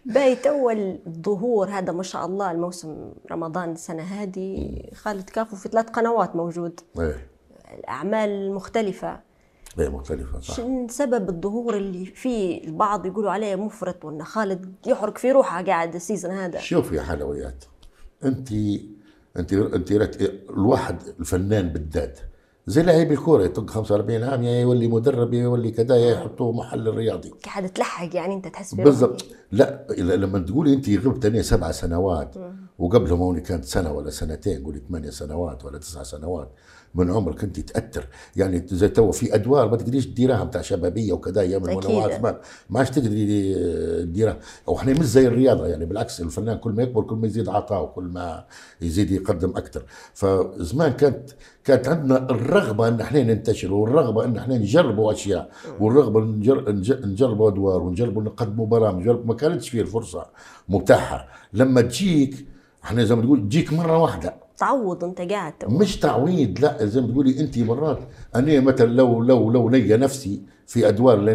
[0.06, 0.70] باهي تو
[1.08, 6.80] الظهور هذا ما شاء الله الموسم رمضان السنة هذه خالد كافو في ثلاث قنوات موجود.
[7.00, 7.28] إيه.
[7.80, 9.20] الأعمال مختلفة.
[9.80, 10.56] إيه مختلفة صح.
[10.56, 15.96] شن سبب الظهور اللي فيه البعض يقولوا عليه مفرط وإن خالد يحرق في روحه قاعد
[15.96, 17.66] ال season هذا؟ شوف يا حلويات
[18.24, 18.50] انت
[19.38, 22.20] انت انت رت- الواحد الفنان بالذات
[22.68, 26.88] زي لاعب الكورة يطق 45 عام يا يولي مدرب يا يولي كذا يا يحطوه محل
[26.88, 29.26] الرياضي قاعد تلحق يعني أنت تحس بالضبط.
[29.52, 32.36] لا إلا لما تقولي أنت غبت أنا سبع سنوات
[32.80, 36.52] وقبلهم هوني كانت سنة ولا سنتين قولي ثمانية سنوات ولا تسع سنوات.
[36.96, 38.08] من عمرك أنت تأثر.
[38.36, 41.64] يعني زي تو في أدوار ما تقدريش تديرها بتاع شبابية وكذا أيام
[42.18, 42.36] زمان
[42.70, 43.54] ما عادش تقدري
[44.04, 44.38] تديرها.
[44.68, 48.04] وإحنا مش زي الرياضة يعني بالعكس الفنان كل ما يكبر كل ما يزيد عطاء وكل
[48.04, 48.44] ما
[48.82, 49.84] يزيد يقدم أكثر.
[50.14, 51.30] فزمان كانت
[51.64, 57.50] كانت عندنا الرغبة إن إحنا ننتشر والرغبة إن إحنا نجربوا أشياء والرغبة نجر نج- نجربوا
[57.50, 60.26] أدوار ونجربوا نقدموا برامج ما كانتش فيه الفرصة
[60.70, 61.28] متاحة.
[61.54, 62.46] لما تجيك
[62.84, 64.45] إحنا زي ما تقول تجيك مرة واحدة.
[64.58, 65.54] تعوض انت قاعد.
[65.68, 68.00] مش تعويض لا زي ما تقولي انت مرات
[68.36, 71.32] أنا مثلا لو لو لو لقى نفسي في أدوار اللي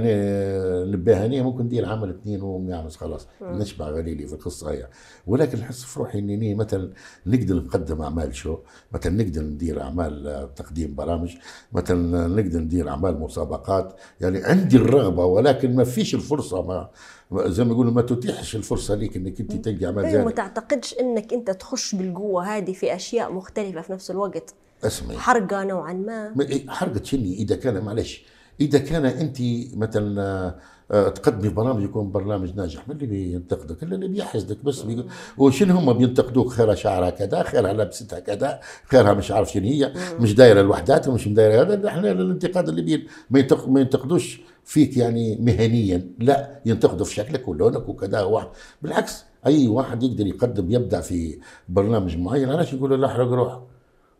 [1.26, 3.26] أنا ممكن ندير عمل اثنين ونعمل خلاص.
[3.42, 4.88] نشبع غليلي في القصة هي.
[5.26, 6.92] ولكن نحس في روحي إني مثلا
[7.26, 8.58] نقدر نقدم أعمال شو؟
[8.92, 11.36] مثلا نقدر ندير أعمال تقديم برامج
[11.72, 13.94] مثلا نقدر ندير أعمال مسابقات.
[14.20, 16.88] يعني عندي الرغبة ولكن ما فيش الفرصة ما
[17.30, 20.94] ما- زي ما يقولوا ما تتيحش الفرصة ليك إنك أنت تلقى أعمال ما زي تعتقدش
[21.00, 24.54] إنك أنت تخش بالقوة هذه في أشياء مختلفة في نفس الوقت؟
[24.84, 26.32] اسمعي حرقة نوعا ما.
[26.36, 28.24] ما- إيه، حرقة شني؟ إذا كان معلش
[28.60, 29.36] إذا كان أنت
[29.76, 30.54] مثلا آه،
[30.90, 35.06] آه، تقدمي برامج يكون برنامج ناجح من اللي بينتقدك؟ اللي بيحسدك بس بيقول
[35.38, 40.34] وشنو هم بينتقدوك؟ خيرها شعرها كذا خيرها لبستها كذا خيرها مش عارف شنو هي مش
[40.34, 45.36] دايرة لوحدها ومش دايرة هذا إحنا الانتقاد اللي بين ما ينتق- ما ينتقدوش فيك يعني
[45.36, 48.48] مهنيا لا ينتقدوا في شكلك ولونك وكذا واحد.
[48.82, 51.38] بالعكس أي واحد يقدر يقدم يبدع في
[51.68, 53.60] برنامج معين علاش يقولوا لا احرق روح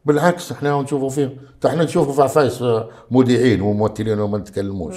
[0.05, 4.95] بالعكس إحنا نشوفوا فيهم تا إحنا نشوفوا في عفايس آه، مذيعين وممثلين وما نتكلموش.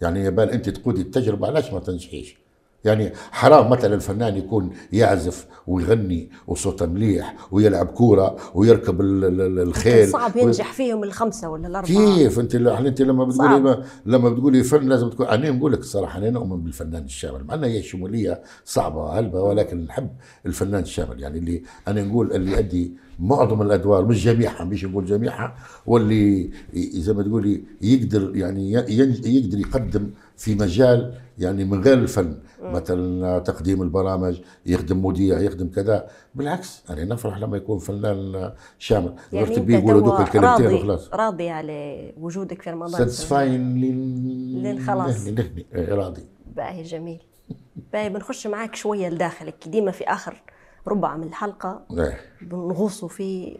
[0.00, 2.36] يعني يبال انت تقودي التجربة علاش ما تنجحيش؟
[2.84, 9.58] يعني حرام مثلا الفنان يكون يعزف ويغني وصوته مليح ويلعب كورة ويركب ال- ال- ال-
[9.58, 10.08] الخيل.
[10.08, 13.60] صعب ينجح فيهم الخمسة ولا الأربعة؟ كيف؟ أنت أنت لما بتقولي.
[13.60, 17.54] ما لما بتقولي فن لازم تكون أنا نقول لك الصراحة أنا اؤمن بالفنان الشامل مع
[17.54, 20.08] انها هي شمولية صعبة هلبة ولكن نحب
[20.46, 21.20] الفنان الشامل.
[21.22, 25.54] يعني اللي أنا نقول اللي يؤدي معظم الأدوار مش جميعها مش نقول جميعها
[25.86, 32.38] واللي زي ما تقولي يقدر يعني يقدر يقدم في مجال يعني من غير الفن.
[32.62, 36.08] مثلا تقديم البرامج يخدم مذيع يخدم كذا.
[36.34, 39.14] بالعكس أنا نفرح لما يكون فنان شامل.
[39.32, 41.10] يعني غير تبي الكلمتين راضي وخلاص.
[41.14, 42.98] راضي على وجودك في رمضان.
[42.98, 45.26] ساتسفاين لل للخلاص.
[45.26, 46.24] نهني نهني إيه، راضي.
[46.56, 47.22] باهي جميل.
[47.92, 50.42] باهي بنخش معاك شوية لداخلك ديما في آخر
[50.88, 51.82] ربع من الحلقة.
[51.90, 52.20] إيه.
[52.42, 53.58] بنغوصوا في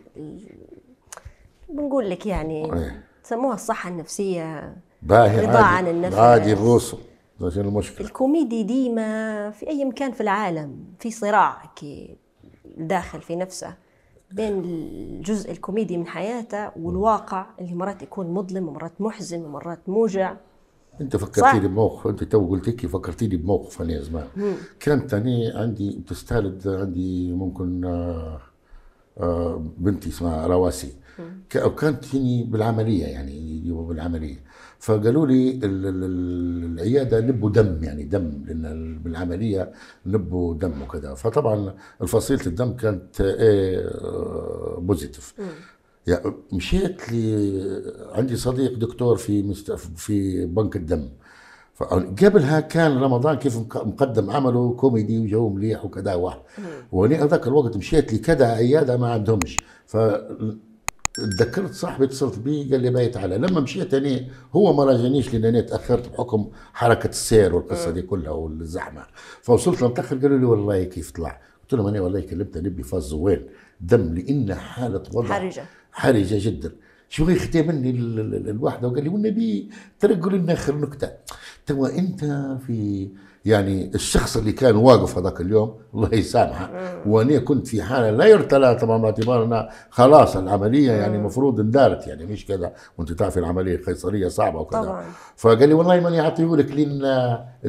[1.68, 3.04] بنقول لك يعني إيه.
[3.22, 4.76] سموها الصحة النفسية.
[5.02, 6.16] باهي رضا عن النفس.
[6.16, 6.98] عادي الروسو
[7.40, 8.06] ده شنو المشكلة.
[8.06, 12.16] الكوميدي ديما في أي مكان في العالم في صراع كي
[12.76, 13.74] داخل في نفسه
[14.32, 20.36] بين الجزء الكوميدي من حياته والواقع اللي مرات يكون مظلم ومرات محزن ومرات موجع.
[21.00, 21.16] أنت.
[21.16, 24.26] فكرتيني بموقف أنت تو قلت لك فكرتيني بموقف أنا زمان
[24.80, 28.40] كانت أنا عندي بتستهلد عندي ممكن آه،
[29.20, 30.92] آه، بنتي اسمها رواسي.
[31.50, 34.44] ك- وكانت فيني بالعملية يعني يجيبوا بالعملية.
[34.78, 39.72] فقالوا لي ال- ال- ال- العيادة نبوا دم يعني دم لأن ال- بالعملية
[40.06, 41.14] نبوا دم وكذا.
[41.14, 41.74] فطبعا
[42.06, 45.34] فصيله الدم كانت إيه آه، بوزيتيف
[46.06, 49.72] يعني مشيت لي عندي صديق دكتور في مست...
[49.72, 51.08] في بنك الدم.
[51.74, 56.38] فقبلها كان رمضان كيف مق- مقدم عمله كوميدي وجو مليح وكذا واحد.
[56.92, 59.56] وأنا هذاك الوقت مشيت لي كذا عيادة ما عندهمش.
[59.86, 59.96] ف
[61.14, 63.38] تذكرت صاحبي اتصلت بي قال لي بايت على.
[63.38, 64.20] لما مشيت أنا
[64.52, 69.02] هو ما راجعنيش لأن أنا تأخرت بحكم حركة السير والقصة دي كلها والزحمة.
[69.42, 73.46] فوصلت متاخر قالوا لي والله كيف طلع؟ قلت لهم أنا والله كلمت نبي فاز زوين
[73.80, 75.64] دم لأن حالة وضع حرجة.
[75.92, 76.72] حرجة جدا.
[77.08, 81.10] شو يختي مني ال- ال- ال- الواحدة وقال لي والنبي ترى قول لنا آخر نكتة.
[81.66, 82.24] تو أنت
[82.66, 83.08] في
[83.44, 86.70] يعني الشخص اللي كان واقف هذاك اليوم الله يسامحه
[87.06, 92.06] وأنا كنت في حالة لا يرثى لها تمام باعتبار أنها خلاص العملية يعني المفروض اندارت
[92.06, 92.72] يعني مش كذا.
[92.98, 94.82] وأنت تعرفي العملية قيصريه صعبة وكذا.
[94.82, 95.04] طبعاً.
[95.36, 97.00] فقال لي والله ماني اعطيه لك لين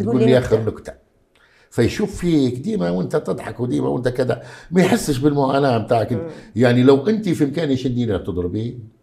[0.03, 0.37] تقول لي.
[0.37, 0.93] آخر نكتة.
[1.69, 4.43] فيشوف فيك ديما وأنت تضحك وديما وأنت كذا.
[4.71, 6.27] ما يحسش بالمعاناة بتاعك.
[6.55, 8.95] يعني لو أنت في امكاني شدينا تضربيه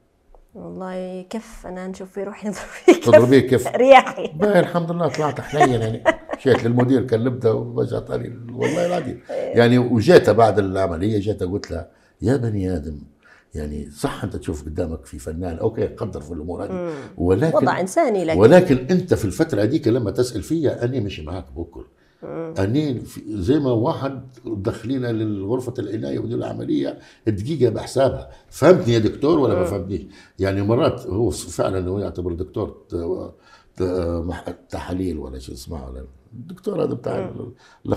[0.54, 4.32] والله كيف أنا نشوف في روحي؟ نضرب تضربيه كيف؟ رياحي.
[4.42, 6.04] الحمد لله طلعت حنين يعني.
[6.42, 9.20] مشيت للمدير كلمته وجا طاري والله العظيم.
[9.30, 11.86] يعني وجيت بعد العملية جيت قلت له
[12.22, 12.98] يا بني آدم
[13.54, 16.92] يعني صح أنت تشوف قدامك في فنان أوكي قدر في الأمور هذه.
[17.16, 18.40] ولكن وضع إنساني لكن.
[18.40, 21.84] ولكن أنت في الفترة هذيك لما تسأل فيها أني مش معك بكل
[22.58, 28.30] أني زي ما واحد دخلينا لغرفه العناية ودي العملية دقيقة بحسابها.
[28.48, 30.02] فهمتني يا دكتور ولا ما فهمتنيش؟
[30.38, 32.76] يعني مرات هو فعلا هو يعتبر دكتور
[34.70, 37.30] تحاليل ولا شو اسمه ولا الدكتور هذا بتاع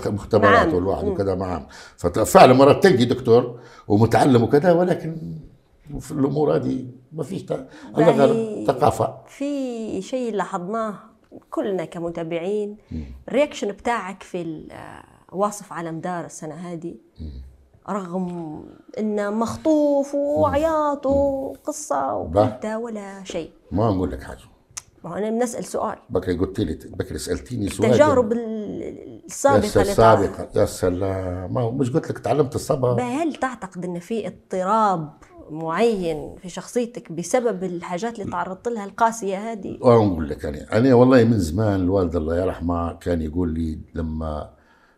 [0.06, 0.74] المختبرات معامل.
[0.74, 1.66] والواحد وكذا معاه
[1.96, 5.38] ففعلا مرات تلقي دكتور ومتعلم وكذا ولكن
[6.00, 8.66] في الأمور هذه ما فيش الله غير باهي.
[8.66, 9.14] ثقافة.
[9.26, 10.94] في شيء لاحظناه
[11.50, 12.76] كلنا كمتابعين
[13.28, 14.68] الرياكشن بتاعك في
[15.32, 16.94] واصف على مدار السنة هذه
[17.90, 18.64] رغم
[18.98, 23.50] إنه مخطوف وعياط وقصة وانت ولا شيء.
[23.72, 24.38] ما نقول لك حاجة.
[25.06, 25.96] ما هو أنا بنسأل سؤال.
[26.10, 27.90] بكري قلت لي بكري سألتيني سؤال.
[27.90, 31.54] التجارب ال- السابقة يا اللي السابقه يا سلام.
[31.54, 35.12] ما مش قلت لك تعلمت الصبر هل تعتقد إن في اضطراب
[35.50, 41.24] معين في شخصيتك بسبب الحاجات اللي تعرضت لها القاسية هذه؟ ونقول لك أنا أنا والله
[41.24, 44.50] من زمان الوالد الله يرحمه كان يقول لي لما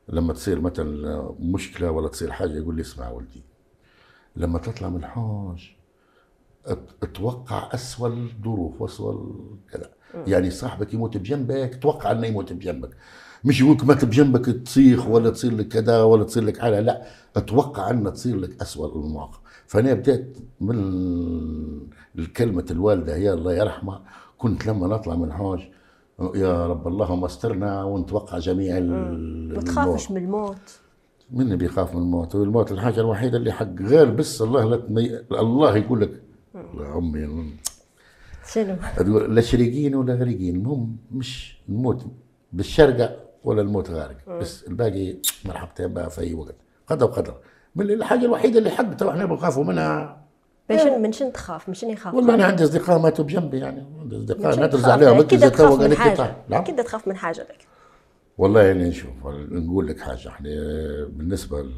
[0.09, 3.43] لما تصير مثلا مشكلة ولا تصير حاجة يقول لي اسمع ولدي
[4.37, 5.77] لما تطلع من الحوش
[6.67, 9.15] ات- أتوقع أسوأ الظروف وأسوأ
[9.73, 9.91] كذا.
[10.15, 12.91] يعني صاحبك يموت بجنبك توقع إنه يموت بجنبك.
[13.45, 17.03] مش يقولك مات بجنبك تصيخ ولا تصير لك كذا ولا تصير لك حاجة لا
[17.37, 19.39] أتوقع ان تصير لك أسوأ المواقف.
[19.67, 20.79] فأنا بديت من
[22.19, 24.03] الكلمة الوالدة هي الله يرحمها
[24.39, 25.61] كنت لما نطلع من الحوش
[26.35, 30.57] يا رب اللهم استرنا ونتوقع جميع ما تخافش من الموت؟
[31.31, 34.81] من بيخاف من الموت؟ والموت الحاجة الوحيدة اللي حق غير بس الله لا.
[35.41, 36.23] الله يقول لك
[36.81, 37.53] عمي
[38.53, 38.77] شنو
[39.19, 42.07] لا شريقين ولا غريقين المهم مش نموت
[42.53, 44.17] بالشرقة ولا الموت غارق.
[44.41, 46.55] بس الباقي مرحبتين بقى في أي وقت.
[46.87, 47.35] قدر وقدر.
[47.77, 50.19] من الحاجة الوحيدة اللي حق تو إحنا بنخافوا منها
[50.71, 53.85] من شن من شن تخاف؟ من شن يخاف؟ والله أنا عندي أصدقاء ماتوا بجنبي يعني.
[54.01, 55.19] عندي ندرس تخاف؟ عليهم.
[55.19, 56.35] أكيد تخاف من تعال.
[56.49, 56.61] نعم.
[56.61, 57.67] أكيد تخاف من حاجة لك.
[58.39, 59.11] والله يعني نشوف
[59.51, 60.29] نقول لك حاجة.
[60.29, 60.49] إحنا
[61.11, 61.73] بالنسبة ل-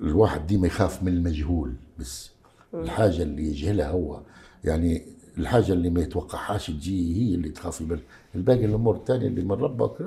[0.00, 2.30] الواحد ديما يخاف من المجهول بس.
[2.74, 4.20] الحاجة اللي يجهلها هو
[4.64, 8.02] يعني الحاجة اللي ما يتوقعهاش تجي هي اللي تخافي منها
[8.34, 10.00] الباقي الأمور الثانية اللي من ربك.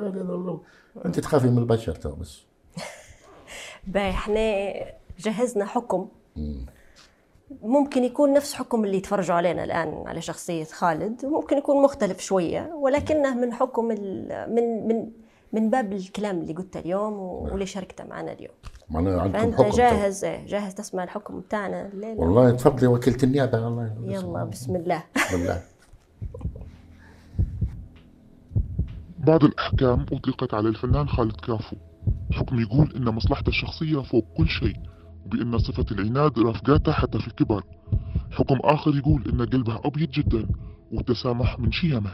[1.06, 2.42] أنت تخافي من البشر تو بس.
[3.88, 4.74] باي إحنا
[5.20, 6.08] جهزنا حكم.
[7.62, 12.74] ممكن يكون نفس حكم اللي يتفرجوا علينا الآن على شخصية خالد وممكن يكون مختلف شوية
[12.74, 15.12] ولكنه من حكم من من
[15.54, 18.54] من باب الكلام اللي قلته اليوم و- واللي شاركته معنا اليوم.
[18.90, 19.70] معناها عندكم حكم.
[19.78, 25.04] جاهز إيه، جاهز تسمع الحكم بتاعنا الليلة؟ والله تفضلي وكيلة النيابة والله يلا بسم الله.
[25.32, 25.62] بالله
[29.20, 31.76] بعض الأحكام أطلقت على الفنان خالد كافو
[32.32, 34.76] حكم يقول إن مصلحته الشخصية فوق كل شيء
[35.26, 37.64] وبأن صفة العناد رافقاته حتى في الكبر
[38.32, 40.48] حكم آخر يقول إن قلبه أبيض جدا
[40.92, 42.12] والتسامح من شيمه.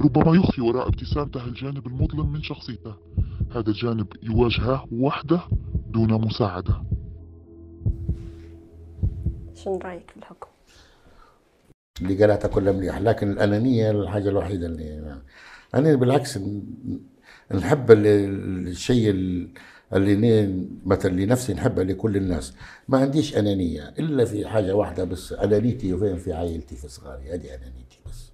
[0.00, 2.94] ربما يخفي وراء ابتسامته الجانب المظلم من شخصيته.
[3.50, 5.40] هذا الجانب يواجهه وحده
[5.90, 6.82] دون مساعدة.
[9.54, 10.48] شنو رأيك في الحكم؟
[12.02, 15.18] اللي قالتها كلها مليح لكن الأنانية الحاجة الوحيدة اللي
[15.74, 16.38] أنا بالعكس
[17.54, 19.50] نحب ال- الشيء ال-
[19.92, 22.54] اللي مثلا لنفسي نحبها لكل الناس.
[22.88, 27.54] ما عنديش أنانية إلا في حاجة واحدة بس أنانيتي وين في عائلتي في صغاري هذه
[27.54, 28.27] أنانيتي بس.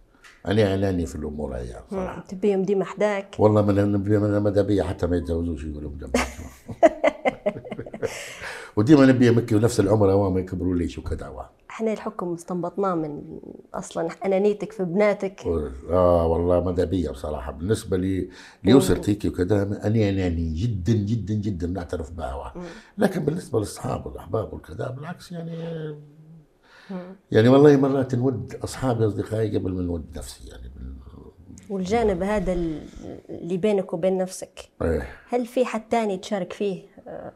[0.46, 2.20] أنا أناني في الأمور هي صراحة.
[2.20, 5.90] تبيهم ديما حداك؟ والله من ماذا بيا حتى ما يتزوجوش يقولوا
[8.76, 11.42] وديما نبي يمكي نفس العمر هو ما يكبروا ليش وكذا وا.
[11.70, 13.38] إحنا الحكم استنبطناه من
[13.74, 15.46] أصلا أنانيتك في بناتك.
[15.90, 17.52] آه والله ماذا بيا بصراحة.
[17.52, 18.28] بالنسبة لي
[19.08, 22.54] هيك وكذا اني اناني جدا جدا جدا نعترف بها.
[22.98, 25.52] لكن بالنسبة للاصحاب والاحباب والكذا بالعكس يعني
[27.32, 30.74] يعني والله مرات نود أصحابي أصدقائي قبل ما نود نفسي يعني
[31.70, 32.82] والجانب هذا ال-
[33.28, 34.68] اللي بينك وبين نفسك.
[34.82, 35.06] إيه.
[35.28, 37.32] هل في حد تاني تشارك فيه آه،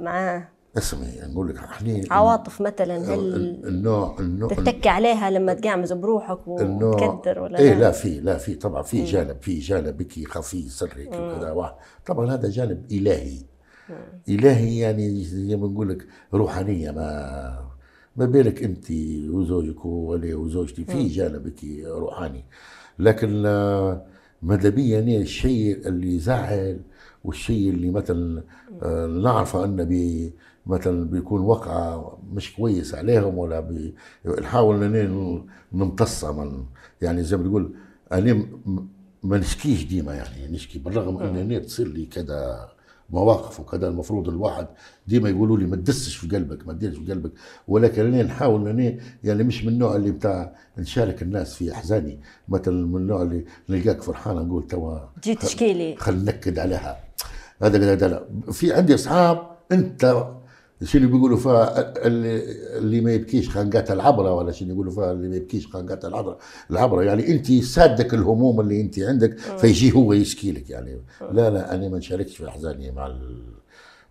[0.00, 3.18] معاه؟ اسمي يعني نقول لك إحنا عواطف مثلا هل
[3.64, 8.82] النوع النوع تتكي عليها لما تقعمز بروحك وتكدر ولا إيه لا؟ في لا في طبعا
[8.82, 11.06] في جانب في جانب بكي خفي سري.
[11.06, 11.76] كذا
[12.06, 13.38] طبعا هذا جانب إلهي.
[14.28, 17.67] إلهي يعني زي ما نقول لك روحانية ما
[18.18, 18.90] ما بالك انت
[19.30, 22.44] وزوجك وولي وزوجتي في جانبك روحاني.
[22.98, 24.06] لكن آه،
[24.42, 26.80] ماذا بيا يعني الشيء اللي يزعل
[27.24, 28.42] والشيء اللي مثلا
[28.82, 30.32] آه، نعرفه أنه بي
[30.66, 33.94] مثلا بيكون وقعه مش كويس عليهم ولا بي
[34.40, 36.64] نحاول إن نمتصها من
[37.02, 37.74] يعني زي ما تقول
[38.12, 38.46] أنا
[39.22, 42.68] ما نشكيش ديما يعني نشكي بالرغم إن تصير لي كذا
[43.10, 44.66] مواقف وكذا المفروض الواحد
[45.06, 47.32] ديما يقولوا لي ما تدسش في قلبك ما تديرش في قلبك.
[47.68, 52.20] ولكن أنا نحاول اني يعني مش من النوع اللي بتاع نشارك الناس في أحزاني.
[52.48, 55.96] مثلا من النوع اللي نلقاك فرحان نقول توا تجي تشكي لي.
[55.96, 57.00] خل نكد عليها.
[57.62, 58.24] هذا لا.
[58.52, 60.28] في عندي أصحاب أنت
[60.84, 65.66] شنو بيقولوا فيها؟ اللي, ما يبكيش خنقات العبرة ولا شنو يقولوا فيها؟ اللي ما يبكيش
[65.66, 66.38] خنقات العبرة.
[66.70, 71.00] العبرة يعني انت سادك الهموم اللي انت عندك فيجي هو يشكي لك يعني.
[71.32, 73.42] لا لا أنا ما نشاركش في أحزاني مع ال...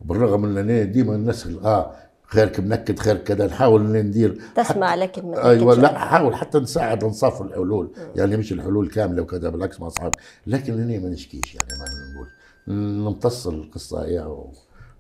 [0.01, 1.91] بالرغم ان أنا ديما نسال آه
[2.24, 7.05] خيرك منكد خير كذا نحاول ان ندير تسمع لكن ما أيوه لا حاول حتى نساعد
[7.05, 7.91] نصف الحلول.
[8.15, 10.11] يعني مش الحلول كاملة وكذا بالعكس مع اصحاب
[10.47, 12.28] لكن هني ما نشكيش يعني ما نقول.
[12.68, 14.51] نمتص القصة هي و...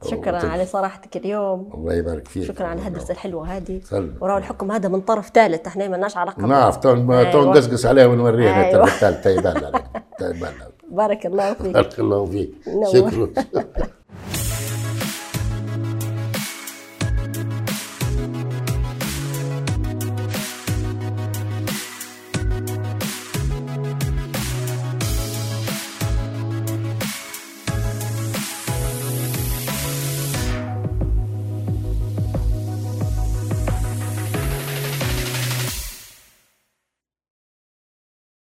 [0.05, 1.69] شكرا على صراحتك اليوم.
[1.73, 2.43] الله يبارك فيك.
[2.43, 3.81] شكرا على الهدرسه الحلوه هذه.
[4.21, 6.95] وراه الحكم هذا من طرف ثالث إحنا ما لناش علاقة نعرف تو.
[6.95, 8.83] نقصقص عليها ونوريها أيوة.
[8.83, 11.73] الثالث عليك تيبان عليك بارك الله فيك.
[11.73, 12.51] بارك الله فيك.
[12.93, 13.29] شكرا.